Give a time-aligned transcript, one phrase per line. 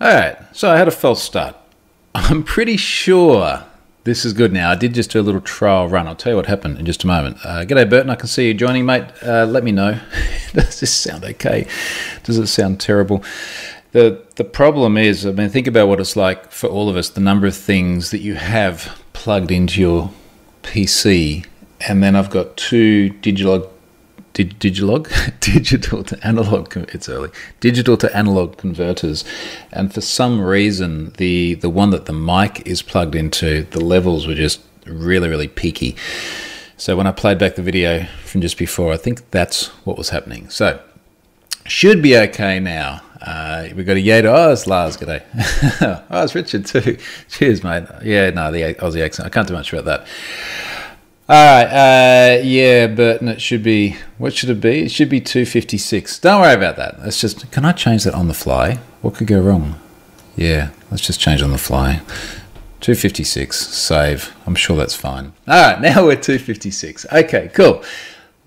[0.00, 1.56] All right, so I had a false start.
[2.14, 3.64] I'm pretty sure
[4.04, 4.70] this is good now.
[4.70, 6.06] I did just do a little trial run.
[6.06, 7.38] I'll tell you what happened in just a moment.
[7.44, 8.08] Uh, g'day, Burton.
[8.08, 9.06] I can see you joining, mate.
[9.24, 9.98] Uh, let me know.
[10.52, 11.66] Does this sound okay?
[12.22, 13.24] Does it sound terrible?
[13.90, 17.08] The the problem is, I mean, think about what it's like for all of us.
[17.08, 20.12] The number of things that you have plugged into your
[20.62, 21.44] PC,
[21.88, 23.72] and then I've got two digital
[24.44, 26.76] Digilog, digital to analog.
[26.76, 27.30] It's early.
[27.60, 29.24] Digital to analog converters,
[29.72, 34.26] and for some reason, the the one that the mic is plugged into, the levels
[34.26, 35.96] were just really really peaky.
[36.76, 40.10] So when I played back the video from just before, I think that's what was
[40.10, 40.48] happening.
[40.48, 40.80] So
[41.66, 43.02] should be okay now.
[43.20, 44.26] Uh, we've got a Yato.
[44.26, 44.96] Oh, it's Lars.
[44.96, 45.22] G'day.
[46.10, 46.96] oh, it's Richard too.
[47.28, 47.84] Cheers, mate.
[48.02, 49.26] Yeah, no, the Aussie accent.
[49.26, 50.06] I can't do much about that.
[51.30, 54.84] All right, uh, yeah, Burton, it should be, what should it be?
[54.84, 56.20] It should be 256.
[56.20, 57.00] Don't worry about that.
[57.00, 58.78] Let's just, can I change that on the fly?
[59.02, 59.78] What could go wrong?
[60.36, 61.96] Yeah, let's just change on the fly.
[62.80, 64.34] 256, save.
[64.46, 65.34] I'm sure that's fine.
[65.46, 67.04] All right, now we're 256.
[67.12, 67.84] Okay, cool.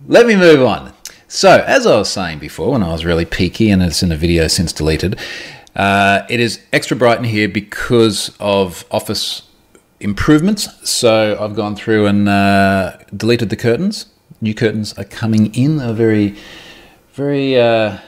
[0.07, 0.91] Let me move on.
[1.27, 4.17] So, as I was saying before, when I was really peaky, and it's in a
[4.17, 5.19] video since deleted,
[5.75, 9.43] uh, it is extra bright in here because of Office
[10.01, 10.67] improvements.
[10.89, 14.07] So I've gone through and uh, deleted the curtains.
[14.41, 15.77] New curtains are coming in.
[15.77, 16.35] They're very,
[17.13, 17.99] very, uh,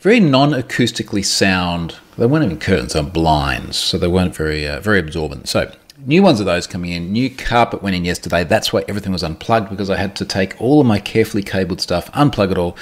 [0.00, 1.96] very non-acoustically sound.
[2.16, 5.48] They weren't even curtains; they're blinds, so they weren't very, uh, very absorbent.
[5.48, 5.72] So
[6.06, 7.12] new ones of those coming in.
[7.12, 8.44] New carpet went in yesterday.
[8.44, 11.80] That's why everything was unplugged because I had to take all of my carefully cabled
[11.80, 12.76] stuff, unplug it all,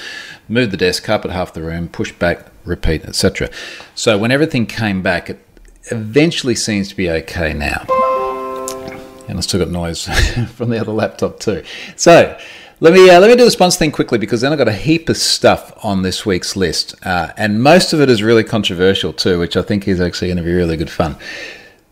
[0.49, 3.49] move the desk, carpet half the room, push back, repeat, etc.
[3.95, 5.45] So when everything came back, it
[5.91, 7.87] eventually seems to be okay now
[9.31, 10.05] and I still got noise
[10.55, 11.63] from the other laptop too.
[11.97, 12.39] So
[12.81, 14.73] let me uh, let me do the sponsor thing quickly because then I've got a
[14.73, 19.13] heap of stuff on this week's list, uh, and most of it is really controversial
[19.13, 21.17] too, which I think is actually going to be really good fun.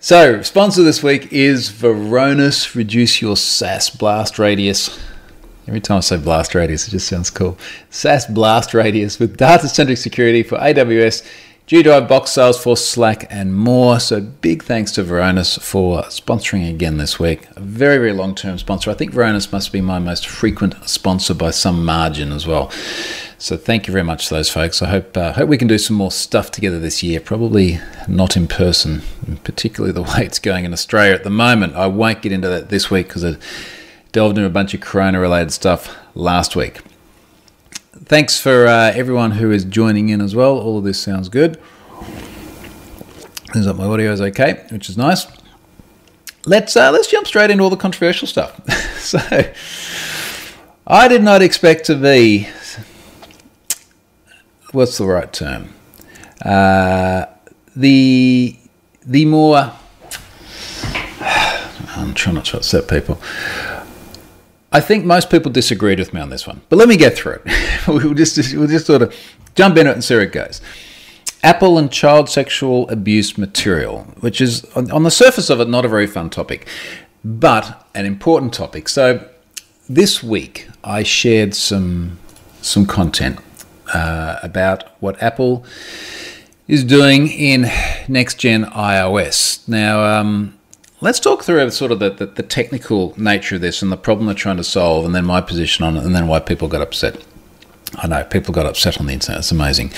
[0.01, 2.75] So sponsor this week is Varonis.
[2.75, 4.99] Reduce your SaaS blast radius.
[5.67, 7.59] Every time I say blast radius, it just sounds cool.
[7.91, 11.27] SaaS blast radius with data centric security for AWS
[11.69, 14.01] G Drive, Box, Salesforce, Slack, and more.
[14.01, 17.47] So big thanks to Varonis for sponsoring again this week.
[17.57, 18.91] A very, very long term sponsor.
[18.91, 22.71] I think Varonis must be my most frequent sponsor by some margin as well.
[23.37, 24.81] So thank you very much to those folks.
[24.81, 27.21] I hope uh, hope we can do some more stuff together this year.
[27.21, 29.03] Probably not in person,
[29.45, 31.77] particularly the way it's going in Australia at the moment.
[31.77, 33.37] I won't get into that this week because I
[34.13, 36.81] delved into a bunch of Corona related stuff last week
[38.05, 40.59] thanks for uh, everyone who is joining in as well.
[40.59, 41.61] All of this sounds good.
[43.53, 45.27] Seems like my audio is okay, which is nice.
[46.45, 48.61] Let's uh, let's jump straight into all the controversial stuff.
[48.99, 49.19] so,
[50.87, 52.49] I did not expect to be.
[54.73, 55.75] What's the right term?
[56.45, 57.27] Uh,
[57.75, 58.57] the
[59.05, 59.73] the more.
[61.21, 63.21] I'm trying not to upset people.
[64.71, 67.41] I think most people disagreed with me on this one, but let me get through
[67.45, 67.87] it.
[67.89, 69.15] we'll just we'll just sort of
[69.55, 70.61] jump in it and see where it goes.
[71.43, 75.89] Apple and child sexual abuse material, which is on the surface of it not a
[75.89, 76.67] very fun topic,
[77.25, 78.89] but an important topic.
[78.89, 79.27] So
[79.89, 82.19] this week I shared some
[82.61, 83.39] some content
[83.95, 85.65] uh, about what Apple
[86.67, 87.71] is doing in
[88.07, 89.67] next gen iOS.
[89.67, 90.05] Now.
[90.05, 90.58] Um,
[91.01, 94.27] Let's talk through sort of the, the, the, technical nature of this and the problem
[94.27, 96.83] they're trying to solve, and then my position on it, and then why people got
[96.83, 97.25] upset.
[97.95, 99.39] I know people got upset on the internet.
[99.39, 99.93] It's amazing.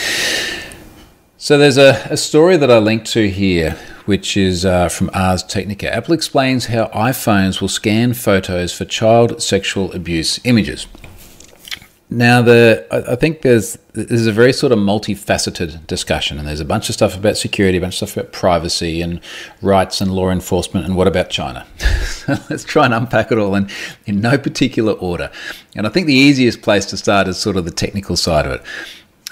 [1.38, 5.42] So there's a, a story that I linked to here, which is uh, from Ars
[5.42, 5.90] Technica.
[5.90, 10.86] Apple explains how iPhones will scan photos for child sexual abuse images.
[12.12, 16.64] Now, the I think there's there's a very sort of multifaceted discussion, and there's a
[16.64, 19.20] bunch of stuff about security, a bunch of stuff about privacy and
[19.62, 21.64] rights and law enforcement, and what about China?
[22.50, 23.70] Let's try and unpack it all in
[24.06, 25.30] in no particular order.
[25.76, 28.52] And I think the easiest place to start is sort of the technical side of
[28.52, 28.62] it.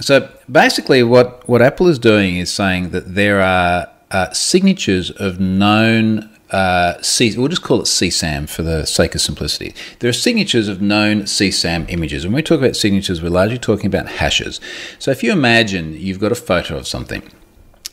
[0.00, 5.40] So basically, what what Apple is doing is saying that there are uh, signatures of
[5.40, 9.74] known uh, C, we'll just call it CSAM for the sake of simplicity.
[9.98, 12.24] There are signatures of known CSAM images.
[12.24, 14.60] When we talk about signatures, we're largely talking about hashes.
[14.98, 17.22] So if you imagine you've got a photo of something,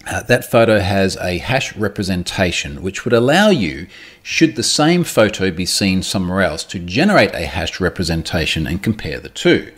[0.07, 3.87] uh, that photo has a hash representation which would allow you,
[4.21, 9.19] should the same photo be seen somewhere else, to generate a hash representation and compare
[9.19, 9.71] the two.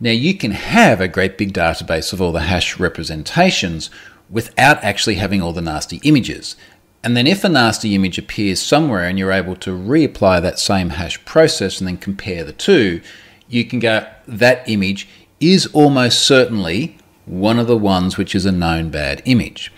[0.00, 3.90] Now, you can have a great big database of all the hash representations
[4.30, 6.56] without actually having all the nasty images.
[7.04, 10.88] And then if a nasty image appears somewhere and you're able to reapply that same
[10.88, 13.02] hash process and then compare the two,
[13.46, 15.06] you can go, that image
[15.38, 16.96] is almost certainly
[17.26, 19.70] one of the ones which is a known bad image.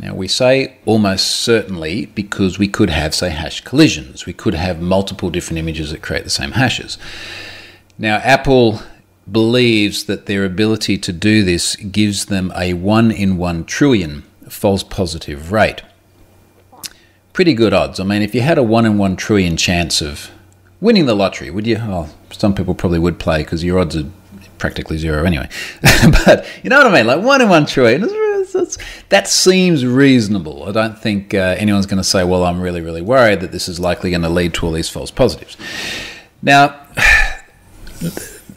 [0.00, 4.26] Now, we say almost certainly because we could have, say, hash collisions.
[4.26, 6.98] We could have multiple different images that create the same hashes.
[7.98, 8.80] Now, Apple
[9.30, 14.82] believes that their ability to do this gives them a 1 in 1 trillion false
[14.82, 15.82] positive rate.
[17.32, 17.98] Pretty good odds.
[17.98, 20.30] I mean, if you had a 1 in 1 trillion chance of
[20.80, 21.78] winning the lottery, would you?
[21.80, 24.04] Oh, some people probably would play because your odds are
[24.58, 25.48] practically zero anyway.
[26.26, 27.06] but you know what I mean?
[27.06, 28.02] Like 1 in 1 trillion.
[29.08, 30.64] that seems reasonable.
[30.68, 33.68] I don't think uh, anyone's going to say, well, I'm really, really worried that this
[33.68, 35.56] is likely going to lead to all these false positives.
[36.42, 36.86] Now,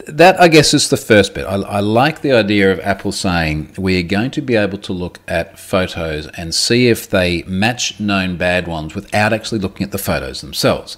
[0.06, 1.44] that I guess is the first bit.
[1.46, 4.92] I, I, like the idea of Apple saying we are going to be able to
[4.92, 9.90] look at photos and see if they match known bad ones without actually looking at
[9.90, 10.96] the photos themselves.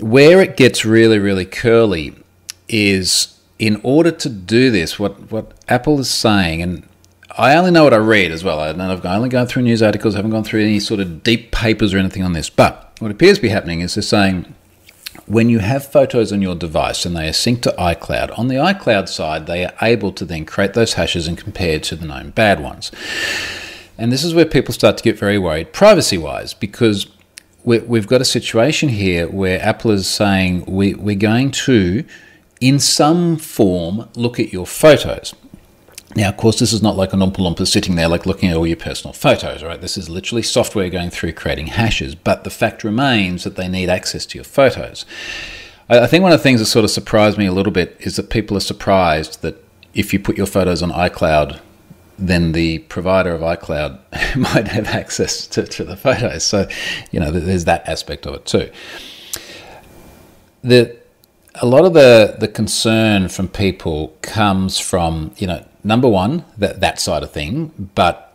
[0.00, 2.14] Where it gets really, really curly
[2.68, 6.88] is in order to do this, what, what Apple is saying, and
[7.36, 8.58] I only know what I read as well.
[8.58, 11.52] I have only gone through news articles, I haven't gone through any sort of deep
[11.52, 12.50] papers or anything on this.
[12.50, 14.54] But what appears to be happening is they're saying
[15.30, 18.56] when you have photos on your device and they are synced to iCloud, on the
[18.56, 22.30] iCloud side, they are able to then create those hashes and compare to the known
[22.30, 22.90] bad ones.
[23.96, 27.06] And this is where people start to get very worried privacy wise because
[27.62, 32.04] we've got a situation here where Apple is saying we, we're going to,
[32.60, 35.32] in some form, look at your photos.
[36.16, 38.56] Now, of course, this is not like an Oompa Loompa sitting there, like looking at
[38.56, 39.80] all your personal photos, right?
[39.80, 43.88] This is literally software going through creating hashes, but the fact remains that they need
[43.88, 45.04] access to your photos.
[45.88, 48.16] I think one of the things that sort of surprised me a little bit is
[48.16, 49.62] that people are surprised that
[49.94, 51.60] if you put your photos on iCloud,
[52.18, 53.98] then the provider of iCloud
[54.36, 56.44] might have access to, to the photos.
[56.44, 56.68] So,
[57.10, 58.70] you know, there's that aspect of it too.
[60.62, 60.96] The
[61.56, 66.80] a lot of the the concern from people comes from you know number one, that,
[66.80, 67.90] that side of thing.
[67.94, 68.30] But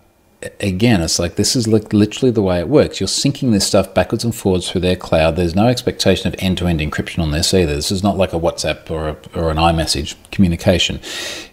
[0.59, 3.00] again, it's like this is like literally the way it works.
[3.00, 5.36] You're syncing this stuff backwards and forwards through their cloud.
[5.36, 7.75] There's no expectation of end to end encryption on this either.
[7.75, 11.00] This is not like a WhatsApp or, a, or an iMessage communication.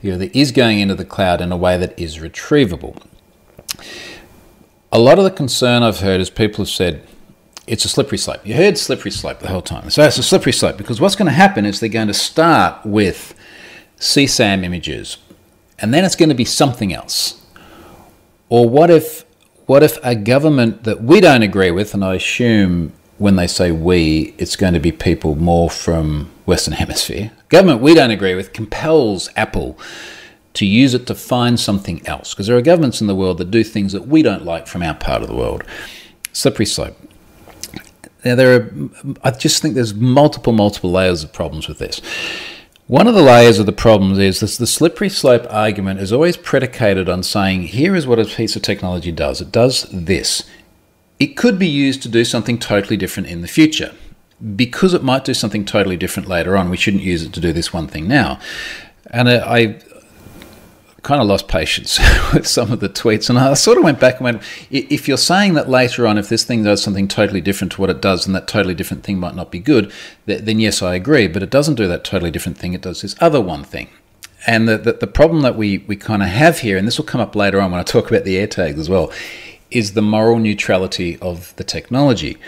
[0.00, 3.00] You know, it is going into the cloud in a way that is retrievable.
[4.90, 7.06] A lot of the concern I've heard is people have said,
[7.66, 8.44] it's a slippery slope.
[8.44, 9.88] You heard slippery slope the whole time.
[9.88, 12.84] So it's a slippery slope because what's going to happen is they're going to start
[12.84, 13.34] with
[13.98, 15.16] CSAM images
[15.82, 17.44] and then it's going to be something else.
[18.48, 19.24] Or what if
[19.66, 23.70] what if a government that we don't agree with, and I assume when they say
[23.70, 28.52] we, it's going to be people more from Western Hemisphere, government we don't agree with
[28.52, 29.78] compels Apple
[30.54, 32.34] to use it to find something else.
[32.34, 34.82] Because there are governments in the world that do things that we don't like from
[34.82, 35.64] our part of the world.
[36.32, 36.96] Slippery slope.
[38.24, 38.72] Now there are
[39.24, 42.00] I just think there's multiple, multiple layers of problems with this.
[42.88, 46.36] One of the layers of the problems is this the slippery slope argument is always
[46.36, 49.40] predicated on saying, here is what a piece of technology does.
[49.40, 50.42] It does this.
[51.20, 53.94] It could be used to do something totally different in the future.
[54.56, 57.52] Because it might do something totally different later on, we shouldn't use it to do
[57.52, 58.40] this one thing now.
[59.06, 59.78] And uh, I,
[61.02, 61.98] kind of lost patience
[62.32, 63.28] with some of the tweets.
[63.28, 66.28] And I sort of went back and went, if you're saying that later on, if
[66.28, 69.18] this thing does something totally different to what it does, and that totally different thing
[69.18, 69.92] might not be good,
[70.26, 71.26] then yes, I agree.
[71.26, 72.72] But it doesn't do that totally different thing.
[72.72, 73.88] It does this other one thing.
[74.46, 77.04] And the, the, the problem that we, we kind of have here, and this will
[77.04, 79.12] come up later on when I talk about the AirTags as well,
[79.70, 82.38] is the moral neutrality of the technology,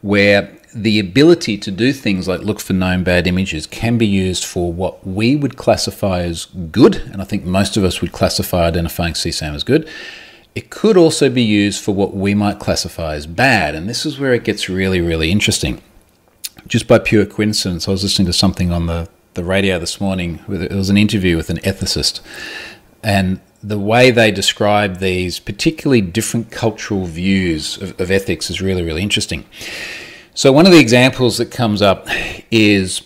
[0.00, 4.44] where the ability to do things like look for known bad images can be used
[4.44, 8.64] for what we would classify as good, and I think most of us would classify
[8.64, 9.88] identifying CSAM as good.
[10.54, 14.18] It could also be used for what we might classify as bad, and this is
[14.18, 15.82] where it gets really, really interesting.
[16.66, 20.40] Just by pure coincidence, I was listening to something on the, the radio this morning.
[20.48, 22.20] It was an interview with an ethicist,
[23.02, 28.82] and the way they describe these particularly different cultural views of, of ethics is really,
[28.82, 29.44] really interesting.
[30.34, 32.06] So, one of the examples that comes up
[32.50, 33.02] is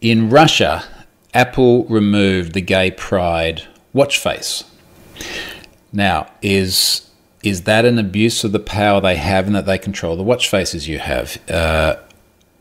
[0.00, 0.84] in Russia,
[1.32, 3.62] Apple removed the gay pride
[3.92, 4.64] watch face.
[5.92, 7.08] Now, is
[7.44, 10.48] is that an abuse of the power they have and that they control the watch
[10.48, 11.38] faces you have?
[11.48, 11.96] Uh,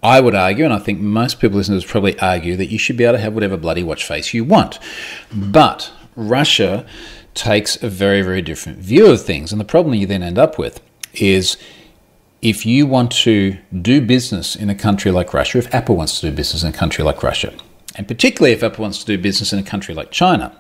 [0.04, 3.06] I would argue, and I think most people listeners probably argue, that you should be
[3.06, 4.78] able to have whatever bloody watch face you want.
[5.34, 6.86] But Russia
[7.34, 9.52] takes a very, very different view of things.
[9.52, 10.82] And the problem you then end up with
[11.14, 11.58] is
[12.44, 16.30] if you want to do business in a country like Russia, if Apple wants to
[16.30, 17.54] do business in a country like Russia,
[17.96, 20.54] and particularly if Apple wants to do business in a country like China,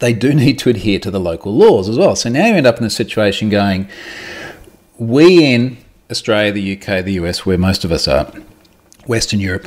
[0.00, 2.14] they do need to adhere to the local laws as well.
[2.14, 3.88] So now you end up in a situation going,
[4.98, 5.78] we in
[6.10, 8.30] Australia, the UK, the US, where most of us are,
[9.06, 9.66] Western Europe,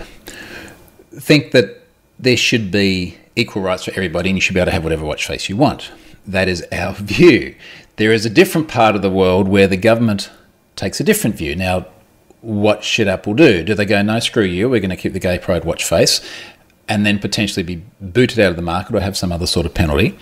[1.09, 1.81] think that
[2.19, 5.05] there should be equal rights for everybody and you should be able to have whatever
[5.05, 5.91] watch face you want.
[6.27, 7.55] That is our view.
[7.95, 10.29] There is a different part of the world where the government
[10.81, 11.55] takes a different view.
[11.55, 11.85] Now,
[12.41, 13.63] what should Apple do?
[13.63, 16.21] Do they go, no, screw you, we're going to keep the gay pride watch face,
[16.89, 19.75] and then potentially be booted out of the market or have some other sort of
[19.75, 20.17] penalty?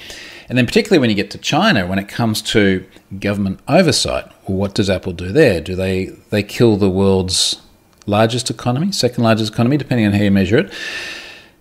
[0.50, 2.86] And then, particularly when you get to China, when it comes to
[3.20, 5.62] government oversight, what does Apple do there?
[5.62, 7.62] Do they they kill the world's
[8.06, 10.74] largest economy, second largest economy, depending on how you measure it,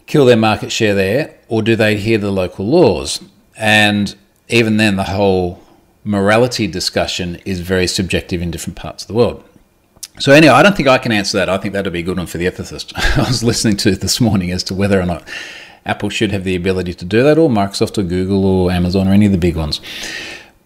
[0.06, 3.22] kill their market share there, or do they to the local laws?
[3.56, 4.16] And
[4.48, 5.62] even then, the whole
[6.08, 9.44] morality discussion is very subjective in different parts of the world.
[10.18, 11.50] So anyway, I don't think I can answer that.
[11.50, 12.92] I think that'd be a good one for the ethicist.
[13.18, 15.28] I was listening to this morning as to whether or not
[15.84, 19.12] Apple should have the ability to do that, or Microsoft, or Google, or Amazon, or
[19.12, 19.82] any of the big ones.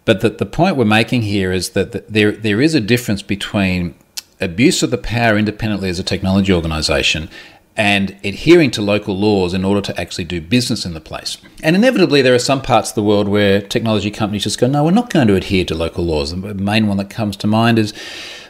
[0.05, 3.95] But the, the point we're making here is that there there is a difference between
[4.41, 7.29] abuse of the power independently as a technology organization
[7.77, 11.39] and adhering to local laws in order to actually do business in the place.
[11.63, 14.85] And inevitably, there are some parts of the world where technology companies just go, no,
[14.85, 16.31] we're not going to adhere to local laws.
[16.31, 17.93] The main one that comes to mind is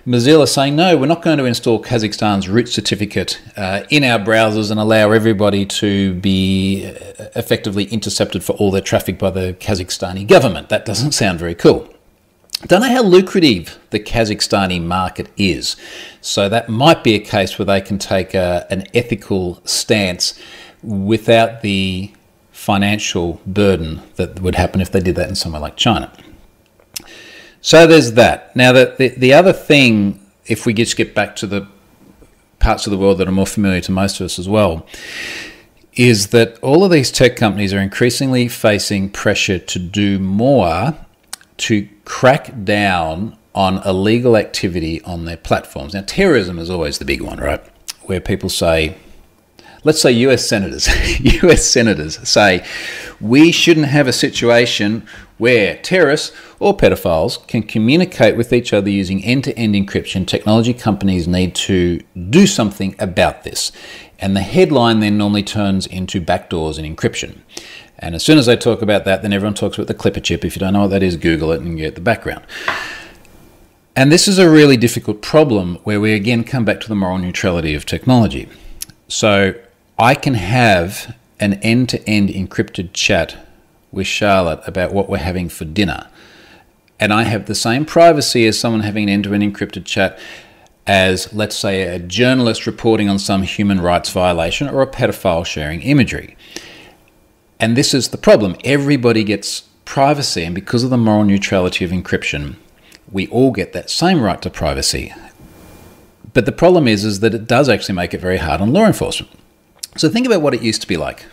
[0.04, 4.72] Mozilla saying, no, we're not going to install Kazakhstan's root certificate uh, in our browsers
[4.72, 10.26] and allow everybody to be uh, effectively intercepted for all their traffic by the Kazakhstani
[10.26, 10.68] government.
[10.70, 11.91] That doesn't sound very cool.
[12.66, 15.76] Don't know how lucrative the Kazakhstani market is.
[16.20, 20.38] So that might be a case where they can take a, an ethical stance
[20.82, 22.12] without the
[22.52, 26.12] financial burden that would happen if they did that in somewhere like China.
[27.60, 28.54] So there's that.
[28.54, 31.66] Now, the, the, the other thing, if we just get back to the
[32.60, 34.86] parts of the world that are more familiar to most of us as well,
[35.94, 40.94] is that all of these tech companies are increasingly facing pressure to do more
[41.58, 45.94] to crack down on illegal activity on their platforms.
[45.94, 47.62] Now, terrorism is always the big one, right?
[48.02, 48.96] Where people say,
[49.84, 50.88] let's say US senators,
[51.42, 52.64] US senators say,
[53.20, 55.06] we shouldn't have a situation
[55.38, 60.26] where terrorists or pedophiles can communicate with each other using end to end encryption.
[60.26, 63.72] Technology companies need to do something about this.
[64.18, 67.38] And the headline then normally turns into backdoors and encryption.
[68.02, 70.44] And as soon as I talk about that, then everyone talks about the Clipper chip.
[70.44, 72.44] If you don't know what that is, Google it and get the background.
[73.94, 77.18] And this is a really difficult problem where we again come back to the moral
[77.18, 78.48] neutrality of technology.
[79.06, 79.54] So
[79.98, 83.36] I can have an end to end encrypted chat
[83.92, 86.08] with Charlotte about what we're having for dinner.
[86.98, 90.18] And I have the same privacy as someone having an end to end encrypted chat
[90.86, 95.82] as, let's say, a journalist reporting on some human rights violation or a pedophile sharing
[95.82, 96.36] imagery.
[97.62, 98.56] And this is the problem.
[98.64, 102.56] Everybody gets privacy, and because of the moral neutrality of encryption,
[103.08, 105.14] we all get that same right to privacy.
[106.34, 108.84] But the problem is, is that it does actually make it very hard on law
[108.84, 109.30] enforcement.
[109.96, 111.26] So think about what it used to be like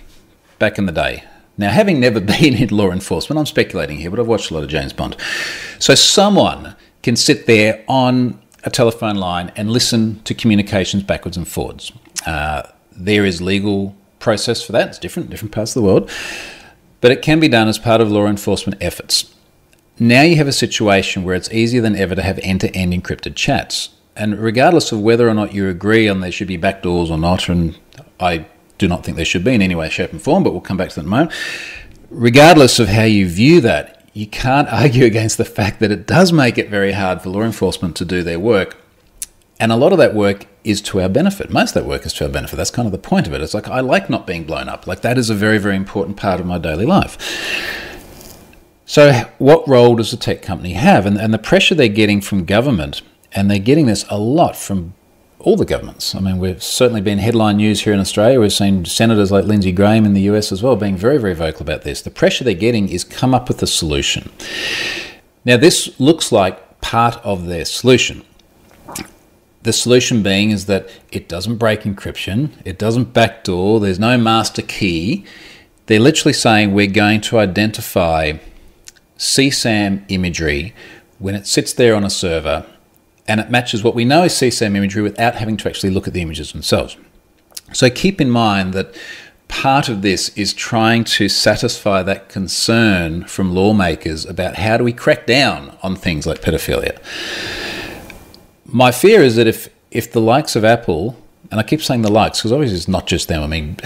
[0.59, 1.23] back in the day.
[1.57, 4.61] Now, having never been in law enforcement, I'm speculating here, but I've watched a lot
[4.61, 5.17] of James Bond.
[5.79, 11.47] So someone can sit there on a telephone line and listen to communications backwards and
[11.47, 11.91] forwards.
[12.27, 14.89] Uh, there is legal process for that.
[14.89, 16.09] It's different, different parts of the world,
[17.01, 19.33] but it can be done as part of law enforcement efforts.
[19.97, 23.89] Now you have a situation where it's easier than ever to have end-to-end encrypted chats,
[24.15, 27.49] and regardless of whether or not you agree on there should be backdoors or not,
[27.49, 27.77] and
[28.19, 28.45] I
[28.77, 30.77] do not think there should be in any way, shape, and form, but we'll come
[30.77, 31.31] back to that in a moment.
[32.09, 36.31] Regardless of how you view that, you can't argue against the fact that it does
[36.33, 38.77] make it very hard for law enforcement to do their work.
[39.59, 41.49] And a lot of that work is to our benefit.
[41.49, 42.55] Most of that work is to our benefit.
[42.55, 43.41] That's kind of the point of it.
[43.41, 44.87] It's like, I like not being blown up.
[44.87, 47.17] Like, that is a very, very important part of my daily life.
[48.85, 51.05] So, what role does a tech company have?
[51.05, 53.01] And, and the pressure they're getting from government,
[53.31, 54.95] and they're getting this a lot from
[55.39, 56.13] all the governments.
[56.13, 58.39] I mean, we've certainly been headline news here in Australia.
[58.39, 61.61] We've seen senators like Lindsey Graham in the US as well being very, very vocal
[61.61, 62.01] about this.
[62.01, 64.31] The pressure they're getting is come up with a solution.
[65.45, 68.25] Now, this looks like part of their solution.
[69.61, 74.61] The solution being is that it doesn't break encryption, it doesn't backdoor, there's no master
[74.61, 75.25] key.
[75.87, 78.33] They're literally saying we're going to identify
[79.17, 80.73] CSAM imagery
[81.17, 82.65] when it sits there on a server
[83.27, 86.13] and it matches what we know is CSAM imagery without having to actually look at
[86.13, 86.97] the images themselves.
[87.73, 88.95] So keep in mind that
[89.47, 94.93] part of this is trying to satisfy that concern from lawmakers about how do we
[94.93, 96.97] crack down on things like pedophilia.
[98.71, 101.17] My fear is that if if the likes of Apple,
[101.49, 103.41] and I keep saying the likes because obviously it's not just them.
[103.41, 103.77] I mean,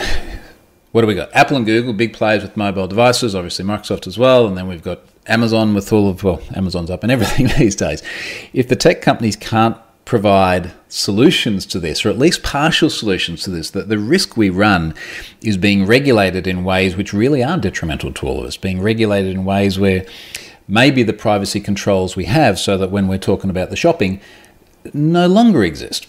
[0.91, 1.33] what do we got?
[1.33, 4.83] Apple and Google, big players with mobile devices, obviously Microsoft as well, and then we've
[4.83, 8.03] got Amazon with all of, well, Amazon's up and everything these days.
[8.51, 13.49] If the tech companies can't provide solutions to this, or at least partial solutions to
[13.49, 14.93] this, that the risk we run
[15.41, 19.31] is being regulated in ways which really are detrimental to all of us, being regulated
[19.33, 20.05] in ways where
[20.67, 24.19] maybe the privacy controls we have, so that when we're talking about the shopping,
[24.93, 26.07] no longer exist.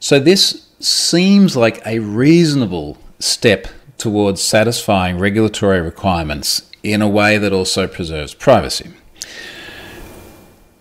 [0.00, 7.52] So this seems like a reasonable step towards satisfying regulatory requirements in a way that
[7.52, 8.90] also preserves privacy.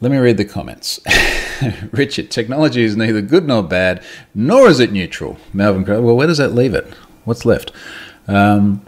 [0.02, 1.00] Let me read the comments.
[1.92, 4.04] Richard, technology is neither good nor bad,
[4.36, 5.38] nor is it neutral.
[5.54, 6.94] Melvin, well, where does that leave it?
[7.24, 7.72] What's left?
[8.28, 8.82] Um,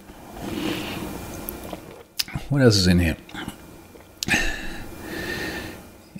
[2.49, 3.15] what else is in here?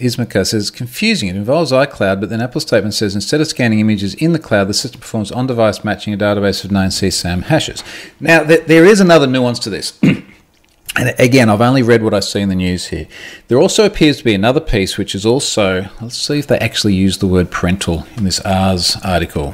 [0.05, 1.29] Ismaka says, confusing.
[1.29, 4.67] It involves iCloud, but then Apple's statement says instead of scanning images in the cloud,
[4.67, 7.83] the system performs on device matching a database of known CSAM hashes.
[8.19, 9.99] Now, th- there is another nuance to this.
[10.03, 13.07] and again, I've only read what I see in the news here.
[13.47, 16.93] There also appears to be another piece which is also, let's see if they actually
[16.93, 19.53] use the word parental in this Ars article.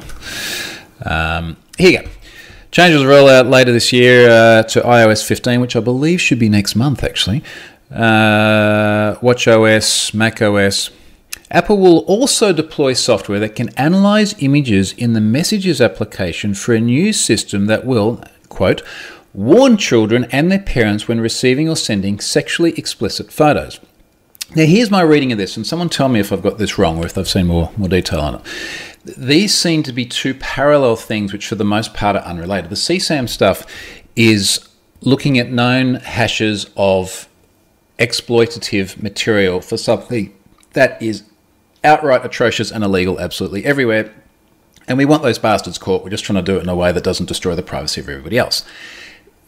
[1.04, 2.08] Um, here you go.
[2.70, 6.48] Changes roll out later this year uh, to iOS 15, which I believe should be
[6.48, 7.42] next month actually
[7.92, 10.90] uh, WatchOS, macOS.
[11.50, 16.80] Apple will also deploy software that can analyze images in the Messages application for a
[16.80, 18.82] new system that will, quote,
[19.34, 23.80] warn children and their parents when receiving or sending sexually explicit photos.
[24.54, 26.98] Now, here's my reading of this, and someone tell me if I've got this wrong
[26.98, 28.42] or if they've seen more, more detail on it.
[29.04, 32.70] These seem to be two parallel things, which for the most part are unrelated.
[32.70, 33.66] The CSAM stuff
[34.14, 34.68] is
[35.00, 37.28] looking at known hashes of
[38.02, 40.34] exploitative material for something
[40.72, 41.22] that is
[41.84, 44.12] outright atrocious and illegal absolutely everywhere.
[44.88, 46.02] And we want those bastards caught.
[46.02, 48.08] We're just trying to do it in a way that doesn't destroy the privacy of
[48.08, 48.64] everybody else.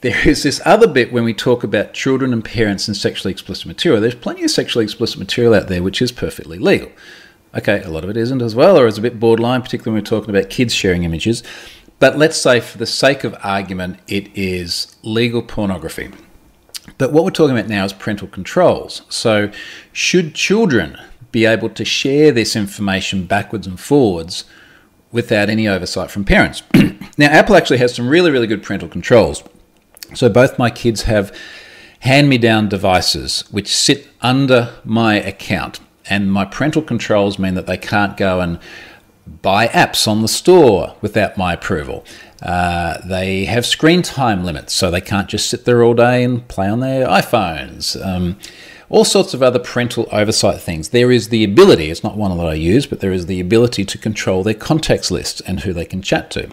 [0.03, 3.67] There is this other bit when we talk about children and parents and sexually explicit
[3.67, 4.01] material.
[4.01, 6.93] There's plenty of sexually explicit material out there which is perfectly legal.
[7.57, 10.03] Okay, a lot of it isn't as well, or is a bit borderline, particularly when
[10.03, 11.43] we're talking about kids sharing images.
[11.99, 16.11] But let's say, for the sake of argument, it is legal pornography.
[16.99, 19.03] But what we're talking about now is parental controls.
[19.09, 19.51] So,
[19.93, 20.99] should children
[21.33, 24.45] be able to share this information backwards and forwards
[25.11, 26.63] without any oversight from parents?
[27.19, 29.43] now, Apple actually has some really, really good parental controls.
[30.15, 31.37] So, both my kids have
[32.01, 37.67] hand me down devices which sit under my account, and my parental controls mean that
[37.67, 38.59] they can't go and
[39.41, 42.05] buy apps on the store without my approval.
[42.43, 46.47] Uh, they have screen time limits, so they can't just sit there all day and
[46.49, 48.05] play on their iPhones.
[48.05, 48.37] Um,
[48.89, 50.91] all sorts of other parental oversight things.
[50.91, 53.85] There is the ability, it's not one that I use, but there is the ability
[53.87, 56.51] to control their contacts list and who they can chat to.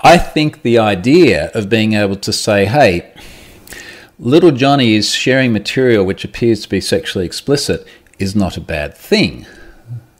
[0.00, 3.12] I think the idea of being able to say, hey,
[4.18, 7.86] little Johnny is sharing material which appears to be sexually explicit
[8.18, 9.46] is not a bad thing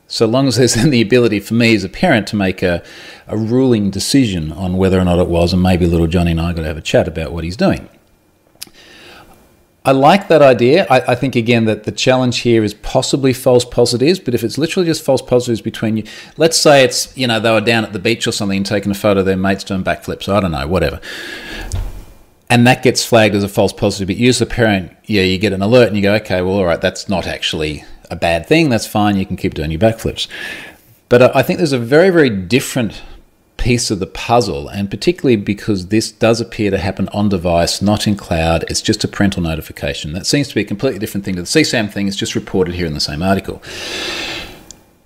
[0.09, 2.83] so long as there's then the ability for me as a parent to make a,
[3.29, 6.53] a ruling decision on whether or not it was, and maybe little Johnny and I
[6.53, 7.89] got to have a chat about what he's doing.
[9.85, 10.87] I like that idea.
[10.91, 14.59] I, I, think again that the challenge here is possibly false positives, but if it's
[14.59, 16.05] literally just false positives between you,
[16.37, 18.91] let's say it's you know they were down at the beach or something and taking
[18.91, 20.29] a photo of their mates doing backflips.
[20.29, 21.01] I don't know, whatever.
[22.51, 24.09] And that gets flagged as a false positive.
[24.09, 26.55] But you as a parent, yeah, you get an alert and you go, okay, well,
[26.55, 29.17] all right, that's not actually a bad thing, that's fine.
[29.17, 30.29] You can keep doing your backflips.
[31.09, 33.03] But I think there's a very, very different
[33.57, 38.07] piece of the puzzle, and particularly because this does appear to happen on device, not
[38.07, 40.13] in cloud, it's just a parental notification.
[40.13, 42.75] That seems to be a completely different thing to the CSAM thing, it's just reported
[42.75, 43.63] here in the same article.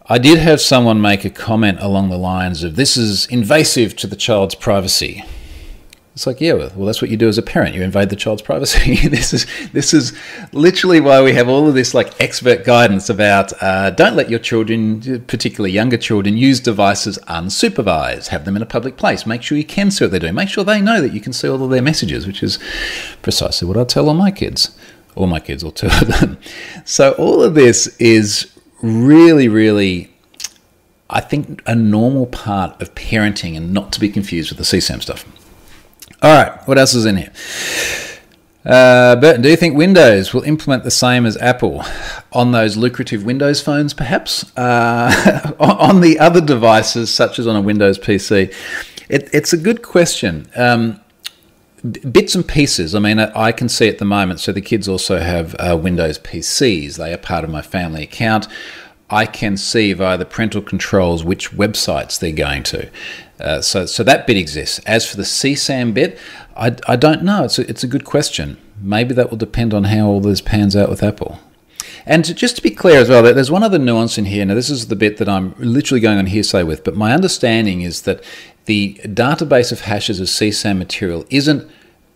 [0.06, 4.06] I did have someone make a comment along the lines of this is invasive to
[4.06, 5.24] the child's privacy.
[6.14, 7.74] It's like, yeah, well, that's what you do as a parent.
[7.74, 8.96] You invade the child's privacy.
[9.08, 10.12] this is this is
[10.52, 14.38] literally why we have all of this like expert guidance about uh, don't let your
[14.38, 18.26] children, particularly younger children, use devices unsupervised.
[18.26, 19.24] Have them in a public place.
[19.24, 20.34] Make sure you can see what they're doing.
[20.34, 22.58] Make sure they know that you can see all of their messages, which is
[23.22, 24.76] precisely what I tell all my kids,
[25.14, 26.38] all my kids, or two of them.
[26.84, 30.12] So all of this is really, really
[31.08, 35.02] I think a normal part of parenting and not to be confused with the CSAM
[35.02, 35.24] stuff.
[36.22, 37.32] All right, what else is in here?
[38.64, 41.82] Uh, Burton, do you think Windows will implement the same as Apple
[42.32, 44.56] on those lucrative Windows phones, perhaps?
[44.56, 48.54] Uh, on the other devices, such as on a Windows PC?
[49.08, 50.48] It, it's a good question.
[50.54, 51.00] Um,
[52.12, 52.94] bits and pieces.
[52.94, 54.38] I mean, I can see at the moment.
[54.38, 56.98] So the kids also have uh, Windows PCs.
[56.98, 58.46] They are part of my family account.
[59.12, 62.90] I can see via the parental controls which websites they're going to.
[63.38, 64.78] Uh, so, so that bit exists.
[64.86, 66.18] As for the CSAM bit,
[66.56, 67.44] I, I don't know.
[67.44, 68.56] It's a, it's a good question.
[68.80, 71.38] Maybe that will depend on how all this pans out with Apple.
[72.06, 74.46] And to, just to be clear as well, there's one other nuance in here.
[74.46, 77.82] Now, this is the bit that I'm literally going on hearsay with, but my understanding
[77.82, 78.24] is that
[78.64, 81.70] the database of hashes of CSAM material isn't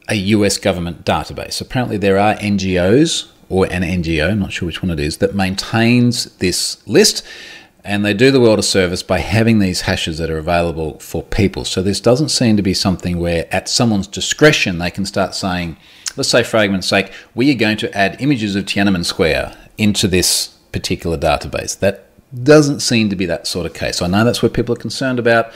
[0.08, 1.60] a US government database.
[1.60, 5.34] Apparently, there are NGOs or an NGO, I'm not sure which one it is, that
[5.34, 7.24] maintains this list.
[7.84, 11.22] And they do the world a service by having these hashes that are available for
[11.22, 11.64] people.
[11.64, 15.76] So this doesn't seem to be something where, at someone's discretion, they can start saying,
[16.16, 20.08] let's say, for argument's sake, we are going to add images of Tiananmen Square into
[20.08, 21.78] this particular database.
[21.78, 22.10] That
[22.42, 24.02] doesn't seem to be that sort of case.
[24.02, 25.52] I know that's what people are concerned about.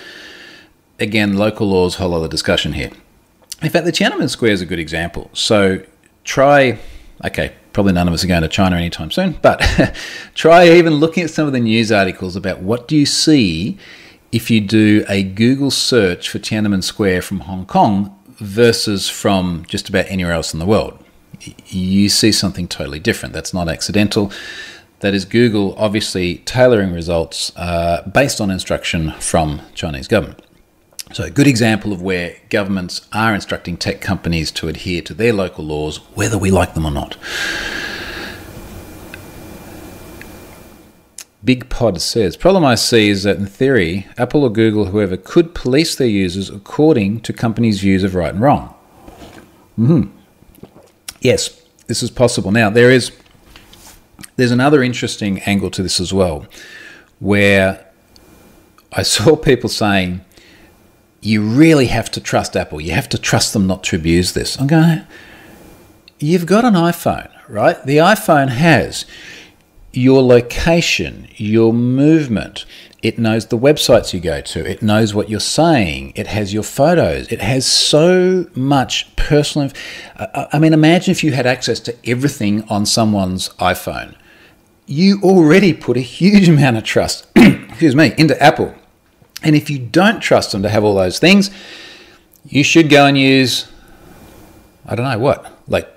[1.01, 2.93] Again, local laws, whole other discussion here.
[3.61, 5.31] In fact, the Tiananmen Square is a good example.
[5.33, 5.83] So
[6.23, 6.79] try,
[7.25, 9.61] okay, probably none of us are going to China anytime soon, but
[10.35, 13.79] try even looking at some of the news articles about what do you see
[14.33, 19.89] if you do a Google search for Tiananmen Square from Hong Kong versus from just
[19.89, 21.03] about anywhere else in the world.
[21.67, 23.33] You see something totally different.
[23.33, 24.31] That's not accidental.
[25.01, 30.43] That is Google obviously tailoring results uh, based on instruction from Chinese government.
[31.13, 35.33] So, a good example of where governments are instructing tech companies to adhere to their
[35.33, 37.17] local laws, whether we like them or not.
[41.43, 45.53] Big Pod says Problem I see is that in theory, Apple or Google, whoever, could
[45.55, 48.75] police their users according to companies' views of right and wrong.
[49.77, 50.03] hmm
[51.21, 52.53] Yes, this is possible.
[52.53, 53.11] Now, there is
[54.37, 56.47] there's another interesting angle to this as well,
[57.19, 57.85] where
[58.93, 60.25] I saw people saying,
[61.21, 62.81] you really have to trust Apple.
[62.81, 64.59] You have to trust them not to abuse this.
[64.59, 65.03] I'm going,
[66.19, 67.83] you've got an iPhone, right?
[67.85, 69.05] The iPhone has
[69.93, 72.65] your location, your movement.
[73.03, 74.71] It knows the websites you go to.
[74.71, 76.13] It knows what you're saying.
[76.17, 77.29] It has your photos.
[77.29, 79.71] It has so much personal.
[80.17, 84.15] I mean, imagine if you had access to everything on someone's iPhone.
[84.87, 88.75] You already put a huge amount of trust, excuse me, into Apple.
[89.43, 91.51] And if you don't trust them to have all those things,
[92.45, 93.71] you should go and use,
[94.87, 95.59] I don't know what.
[95.69, 95.89] Like,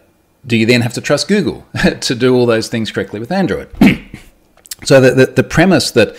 [0.45, 1.65] do you then have to trust Google
[2.01, 3.69] to do all those things correctly with Android?
[4.83, 6.15] so the, the, the premise that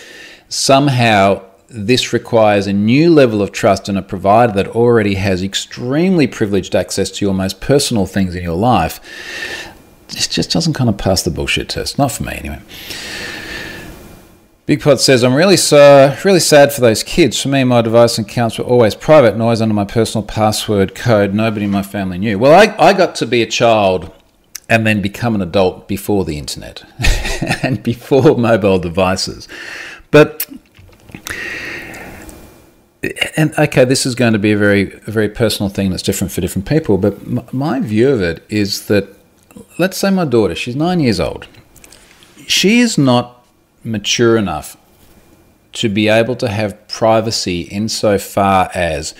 [0.48, 6.26] somehow this requires a new level of trust in a provider that already has extremely
[6.26, 9.00] privileged access to your most personal things in your life,
[10.08, 11.98] this just doesn't kind of pass the bullshit test.
[11.98, 12.60] Not for me, anyway.
[14.66, 17.40] Big Pod says, I'm really so, really sad for those kids.
[17.42, 20.94] For me, my device and accounts were always private and always under my personal password
[20.94, 21.34] code.
[21.34, 22.38] Nobody in my family knew.
[22.38, 24.10] Well, I, I got to be a child
[24.66, 26.82] and then become an adult before the internet
[27.62, 29.48] and before mobile devices.
[30.10, 30.48] But,
[33.36, 36.32] and okay, this is going to be a very, a very personal thing that's different
[36.32, 36.96] for different people.
[36.96, 39.14] But my view of it is that,
[39.78, 41.48] let's say my daughter, she's nine years old.
[42.46, 43.43] She is not
[43.84, 44.76] mature enough
[45.74, 49.12] to be able to have privacy insofar as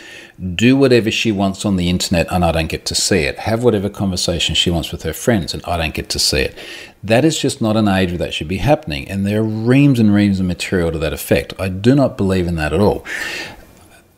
[0.54, 3.40] do whatever she wants on the internet and I don't get to see it.
[3.40, 6.56] Have whatever conversation she wants with her friends and I don't get to see it.
[7.02, 9.08] That is just not an age where that should be happening.
[9.08, 11.54] And there are reams and reams of material to that effect.
[11.58, 13.04] I do not believe in that at all.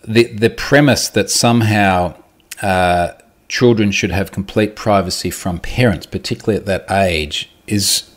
[0.06, 2.14] The, the premise that somehow
[2.62, 3.12] uh,
[3.48, 8.10] children should have complete privacy from parents, particularly at that age, is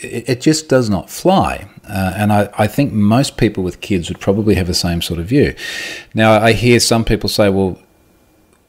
[0.00, 1.68] it, just does not fly.
[1.88, 5.20] Uh, and I, I, think most people with kids would probably have the same sort
[5.20, 5.54] of view.
[6.14, 7.78] Now, I hear some people say, well,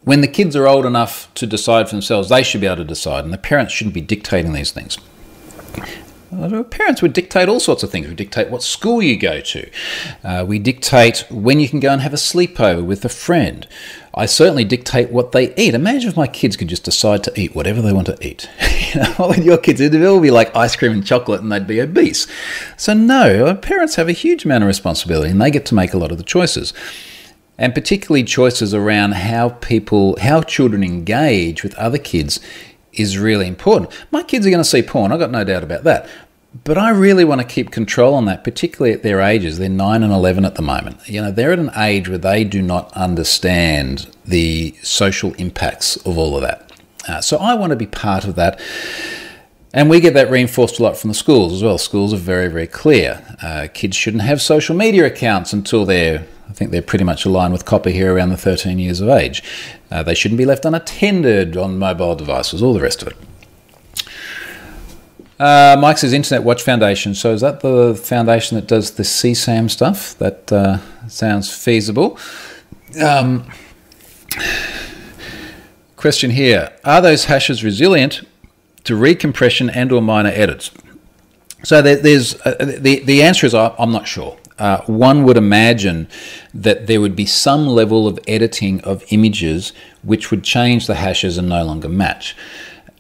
[0.04, 2.86] when the kids are old enough to decide for themselves, they should be able to
[2.86, 4.98] decide, and the parents shouldn't be dictating these things.
[6.70, 8.08] Parents would dictate all sorts of things.
[8.08, 9.70] We dictate what school you go to.
[10.24, 13.68] Uh, we dictate when you can go and have a sleepover with a friend.
[14.18, 15.76] I certainly dictate what they eat.
[15.76, 18.50] Imagine if my kids could just decide to eat whatever they want to eat.
[18.94, 22.26] you know, your kids, it'd be like ice cream and chocolate and they'd be obese.
[22.78, 25.98] So, no, parents have a huge amount of responsibility and they get to make a
[25.98, 26.74] lot of the choices.
[27.60, 32.40] And particularly choices around how people, how children engage with other kids
[32.94, 33.92] is really important.
[34.12, 36.10] My kids are going to see porn, I've got no doubt about that.
[36.64, 39.58] But I really want to keep control on that, particularly at their ages.
[39.58, 40.98] They're 9 and 11 at the moment.
[41.08, 46.18] You know, they're at an age where they do not understand the social impacts of
[46.18, 46.72] all of that.
[47.08, 48.60] Uh, so I want to be part of that.
[49.74, 51.78] And we get that reinforced a lot from the schools as well.
[51.78, 53.22] Schools are very, very clear.
[53.42, 57.54] Uh, kids shouldn't have social media accounts until they're, I think they're pretty much aligned
[57.54, 59.44] with COPPA here around the 13 years of age.
[59.92, 63.18] Uh, they shouldn't be left unattended on mobile devices, all the rest of it.
[65.40, 67.14] Uh, Mike says Internet Watch Foundation.
[67.14, 70.18] So is that the foundation that does the CSAM stuff?
[70.18, 72.18] That uh, sounds feasible.
[73.00, 73.50] Um,
[75.96, 78.28] question here: Are those hashes resilient
[78.86, 80.72] to recompression and/or minor edits?
[81.64, 84.38] So there, there's uh, the the answer is I'm not sure.
[84.58, 86.08] Uh, one would imagine
[86.52, 89.72] that there would be some level of editing of images
[90.02, 92.36] which would change the hashes and no longer match.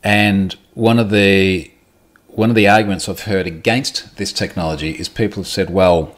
[0.04, 1.71] And one of the
[2.38, 6.15] one of the arguments I've heard against this technology is people have said, well,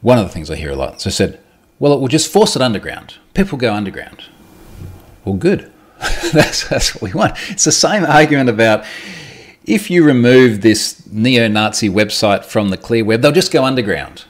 [0.00, 1.02] one of the things I hear a lot.
[1.02, 1.38] So I said,
[1.78, 3.18] well, it will just force it underground.
[3.34, 4.24] People go underground.
[5.22, 5.70] Well, good.
[6.32, 7.34] that's, that's what we want.
[7.50, 8.86] It's the same argument about
[9.66, 14.24] if you remove this neo Nazi website from the clear web, they'll just go underground.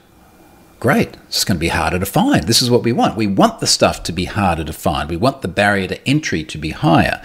[0.81, 1.17] Great.
[1.29, 2.43] It's going to be harder to find.
[2.43, 3.17] This is what we want.
[3.17, 5.09] We want the stuff to be harder to find.
[5.09, 7.23] We want the barrier to entry to be higher.